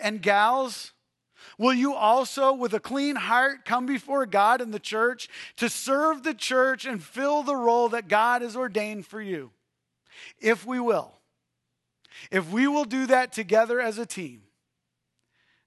And 0.01 0.20
gals, 0.20 0.92
Will 1.61 1.75
you 1.75 1.92
also, 1.92 2.55
with 2.55 2.73
a 2.73 2.81
clean 2.81 3.16
heart, 3.16 3.66
come 3.66 3.85
before 3.85 4.25
God 4.25 4.62
and 4.62 4.73
the 4.73 4.81
church 4.81 5.29
to 5.57 5.68
serve 5.68 6.23
the 6.23 6.33
church 6.33 6.87
and 6.87 7.03
fill 7.03 7.42
the 7.42 7.55
role 7.55 7.90
that 7.90 8.09
God 8.09 8.40
has 8.40 8.57
ordained 8.57 9.07
for 9.07 9.20
you? 9.20 9.51
If 10.40 10.64
we 10.64 10.81
will, 10.81 11.12
if 12.31 12.51
we 12.51 12.66
will 12.66 12.87
do 12.87 13.05
that 13.09 13.35
together 13.35 13.79
as 13.79 13.99
a 13.99 14.07
team, 14.07 14.44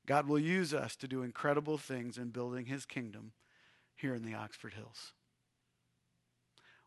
God 0.07 0.27
will 0.27 0.39
use 0.39 0.73
us 0.73 0.95
to 0.95 1.07
do 1.07 1.21
incredible 1.21 1.77
things 1.77 2.17
in 2.17 2.29
building 2.29 2.65
his 2.65 2.87
kingdom 2.87 3.33
here 3.95 4.15
in 4.15 4.23
the 4.23 4.33
Oxford 4.33 4.73
Hills. 4.73 5.11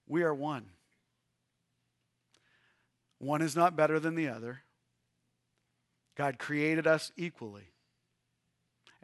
We 0.09 0.25
are 0.25 0.35
one. 0.35 0.67
One 3.21 3.41
is 3.41 3.55
not 3.55 3.77
better 3.77 4.01
than 4.01 4.17
the 4.17 4.27
other. 4.27 4.63
God 6.17 6.41
created 6.41 6.89
us 6.89 7.13
equally 7.17 7.69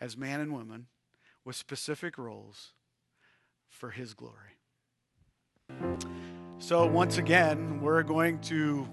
as 0.02 0.16
man 0.16 0.40
and 0.40 0.52
woman 0.52 0.86
with 1.44 1.54
specific 1.54 2.18
roles 2.18 2.72
for 3.70 3.90
his 3.90 4.14
glory. 4.14 4.58
So, 6.58 6.86
once 6.86 7.18
again, 7.18 7.80
we're 7.80 8.02
going 8.02 8.40
to 8.40 8.88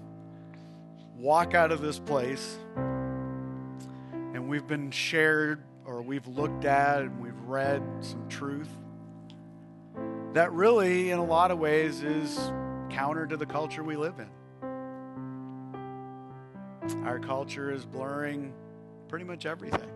walk 1.16 1.52
out 1.52 1.72
of 1.72 1.82
this 1.82 1.98
place, 1.98 2.58
and 2.76 4.48
we've 4.48 4.68
been 4.68 4.92
shared, 4.92 5.60
or 5.84 6.00
we've 6.00 6.28
looked 6.28 6.64
at, 6.64 7.02
and 7.02 7.20
we've 7.20 7.40
read 7.40 7.82
some 8.00 8.28
truth 8.28 8.70
that 10.32 10.52
really, 10.52 11.10
in 11.10 11.18
a 11.18 11.24
lot 11.24 11.50
of 11.50 11.58
ways, 11.58 12.04
is 12.04 12.38
counter 12.88 13.26
to 13.26 13.36
the 13.36 13.46
culture 13.46 13.82
we 13.82 13.96
live 13.96 14.14
in. 14.20 14.30
Our 17.04 17.18
culture 17.18 17.72
is 17.72 17.84
blurring 17.84 18.52
pretty 19.08 19.24
much 19.24 19.44
everything 19.44 19.90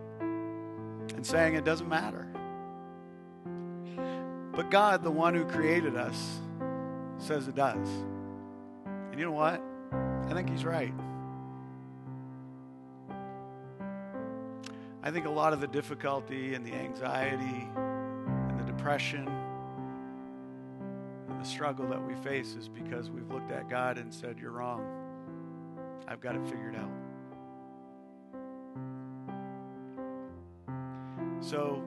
and 1.15 1.25
saying 1.25 1.55
it 1.55 1.63
doesn't 1.63 1.87
matter. 1.87 2.27
But 4.51 4.69
God, 4.69 5.03
the 5.03 5.11
one 5.11 5.33
who 5.33 5.45
created 5.45 5.95
us, 5.95 6.39
says 7.17 7.47
it 7.47 7.55
does. 7.55 7.87
And 8.85 9.19
you 9.19 9.25
know 9.25 9.31
what? 9.31 9.61
I 10.27 10.33
think 10.33 10.49
He's 10.49 10.65
right. 10.65 10.93
I 15.03 15.11
think 15.11 15.25
a 15.25 15.29
lot 15.29 15.53
of 15.53 15.61
the 15.61 15.67
difficulty 15.67 16.55
and 16.55 16.65
the 16.65 16.73
anxiety 16.73 17.67
and 17.75 18.59
the 18.59 18.63
depression 18.63 19.27
and 21.29 21.39
the 21.39 21.45
struggle 21.45 21.87
that 21.89 22.01
we 22.03 22.15
face 22.15 22.55
is 22.55 22.67
because 22.67 23.09
we've 23.09 23.29
looked 23.29 23.51
at 23.51 23.69
God 23.69 23.97
and 23.97 24.13
said, 24.13 24.37
You're 24.39 24.51
wrong. 24.51 24.83
I've 26.07 26.21
got 26.21 26.35
it 26.35 26.43
figured 26.45 26.75
out. 26.75 26.94
So, 31.45 31.83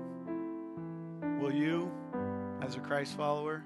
will 1.40 1.53
you, 1.53 1.90
as 2.62 2.77
a 2.77 2.79
Christ 2.79 3.16
follower, 3.16 3.64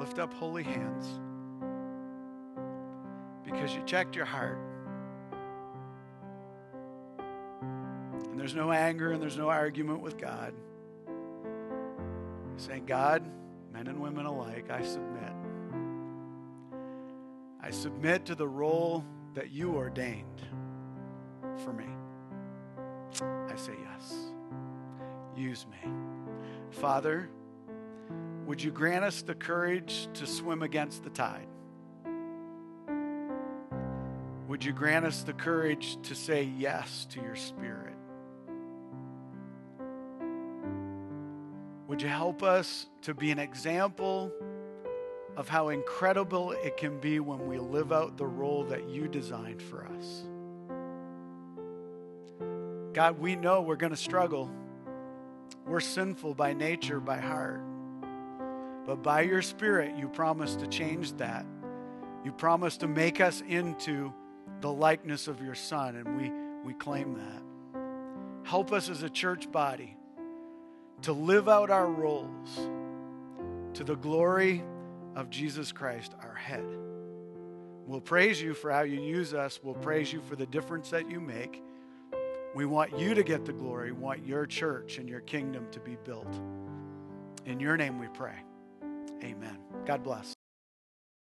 lift 0.00 0.18
up 0.18 0.34
holy 0.34 0.64
hands 0.64 1.06
because 3.44 3.72
you 3.72 3.84
checked 3.86 4.16
your 4.16 4.24
heart? 4.24 4.58
And 8.28 8.36
there's 8.36 8.56
no 8.56 8.72
anger 8.72 9.12
and 9.12 9.22
there's 9.22 9.38
no 9.38 9.48
argument 9.48 10.00
with 10.00 10.18
God. 10.18 10.54
Saying, 12.56 12.86
God, 12.86 13.30
men 13.72 13.86
and 13.86 14.00
women 14.00 14.26
alike, 14.26 14.72
I 14.72 14.82
submit. 14.82 15.32
I 17.62 17.70
submit 17.70 18.26
to 18.26 18.34
the 18.34 18.48
role 18.48 19.04
that 19.34 19.52
you 19.52 19.76
ordained 19.76 20.42
for 21.58 21.72
me. 21.72 21.95
I 23.56 23.58
say 23.58 23.72
yes. 23.90 24.14
Use 25.34 25.66
me. 25.70 25.90
Father, 26.72 27.30
would 28.44 28.62
you 28.62 28.70
grant 28.70 29.02
us 29.02 29.22
the 29.22 29.34
courage 29.34 30.08
to 30.12 30.26
swim 30.26 30.62
against 30.62 31.04
the 31.04 31.08
tide? 31.08 31.48
Would 34.46 34.62
you 34.62 34.74
grant 34.74 35.06
us 35.06 35.22
the 35.22 35.32
courage 35.32 35.96
to 36.02 36.14
say 36.14 36.42
yes 36.42 37.06
to 37.12 37.22
your 37.22 37.34
spirit? 37.34 37.96
Would 41.88 42.02
you 42.02 42.08
help 42.08 42.42
us 42.42 42.88
to 43.02 43.14
be 43.14 43.30
an 43.30 43.38
example 43.38 44.30
of 45.34 45.48
how 45.48 45.70
incredible 45.70 46.52
it 46.52 46.76
can 46.76 47.00
be 47.00 47.20
when 47.20 47.46
we 47.46 47.58
live 47.58 47.90
out 47.90 48.18
the 48.18 48.26
role 48.26 48.64
that 48.64 48.86
you 48.90 49.08
designed 49.08 49.62
for 49.62 49.86
us. 49.86 50.24
God, 52.96 53.18
we 53.18 53.36
know 53.36 53.60
we're 53.60 53.76
going 53.76 53.90
to 53.90 53.96
struggle. 53.96 54.50
We're 55.66 55.80
sinful 55.80 56.34
by 56.34 56.54
nature, 56.54 56.98
by 56.98 57.18
heart. 57.18 57.60
But 58.86 59.02
by 59.02 59.20
your 59.20 59.42
Spirit, 59.42 59.98
you 59.98 60.08
promise 60.08 60.56
to 60.56 60.66
change 60.66 61.12
that. 61.18 61.44
You 62.24 62.32
promise 62.32 62.78
to 62.78 62.88
make 62.88 63.20
us 63.20 63.42
into 63.46 64.14
the 64.62 64.72
likeness 64.72 65.28
of 65.28 65.42
your 65.42 65.54
Son, 65.54 65.96
and 65.96 66.16
we, 66.16 66.32
we 66.64 66.72
claim 66.72 67.18
that. 67.18 68.48
Help 68.48 68.72
us 68.72 68.88
as 68.88 69.02
a 69.02 69.10
church 69.10 69.52
body 69.52 69.94
to 71.02 71.12
live 71.12 71.50
out 71.50 71.68
our 71.68 71.88
roles 71.88 72.56
to 73.74 73.84
the 73.84 73.96
glory 73.96 74.64
of 75.14 75.28
Jesus 75.28 75.70
Christ, 75.70 76.14
our 76.22 76.34
head. 76.34 76.64
We'll 77.86 78.00
praise 78.00 78.40
you 78.40 78.54
for 78.54 78.72
how 78.72 78.84
you 78.84 79.02
use 79.02 79.34
us. 79.34 79.60
We'll 79.62 79.74
praise 79.74 80.10
you 80.10 80.22
for 80.22 80.34
the 80.34 80.46
difference 80.46 80.88
that 80.88 81.10
you 81.10 81.20
make. 81.20 81.62
We 82.56 82.64
want 82.64 82.98
you 82.98 83.12
to 83.12 83.22
get 83.22 83.44
the 83.44 83.52
glory. 83.52 83.92
We 83.92 83.98
want 83.98 84.24
your 84.24 84.46
church 84.46 84.96
and 84.96 85.06
your 85.06 85.20
kingdom 85.20 85.66
to 85.72 85.78
be 85.78 85.98
built. 86.04 86.40
In 87.44 87.60
your 87.60 87.76
name 87.76 87.98
we 87.98 88.08
pray. 88.08 88.38
Amen. 89.22 89.58
God 89.84 90.02
bless. 90.02 90.35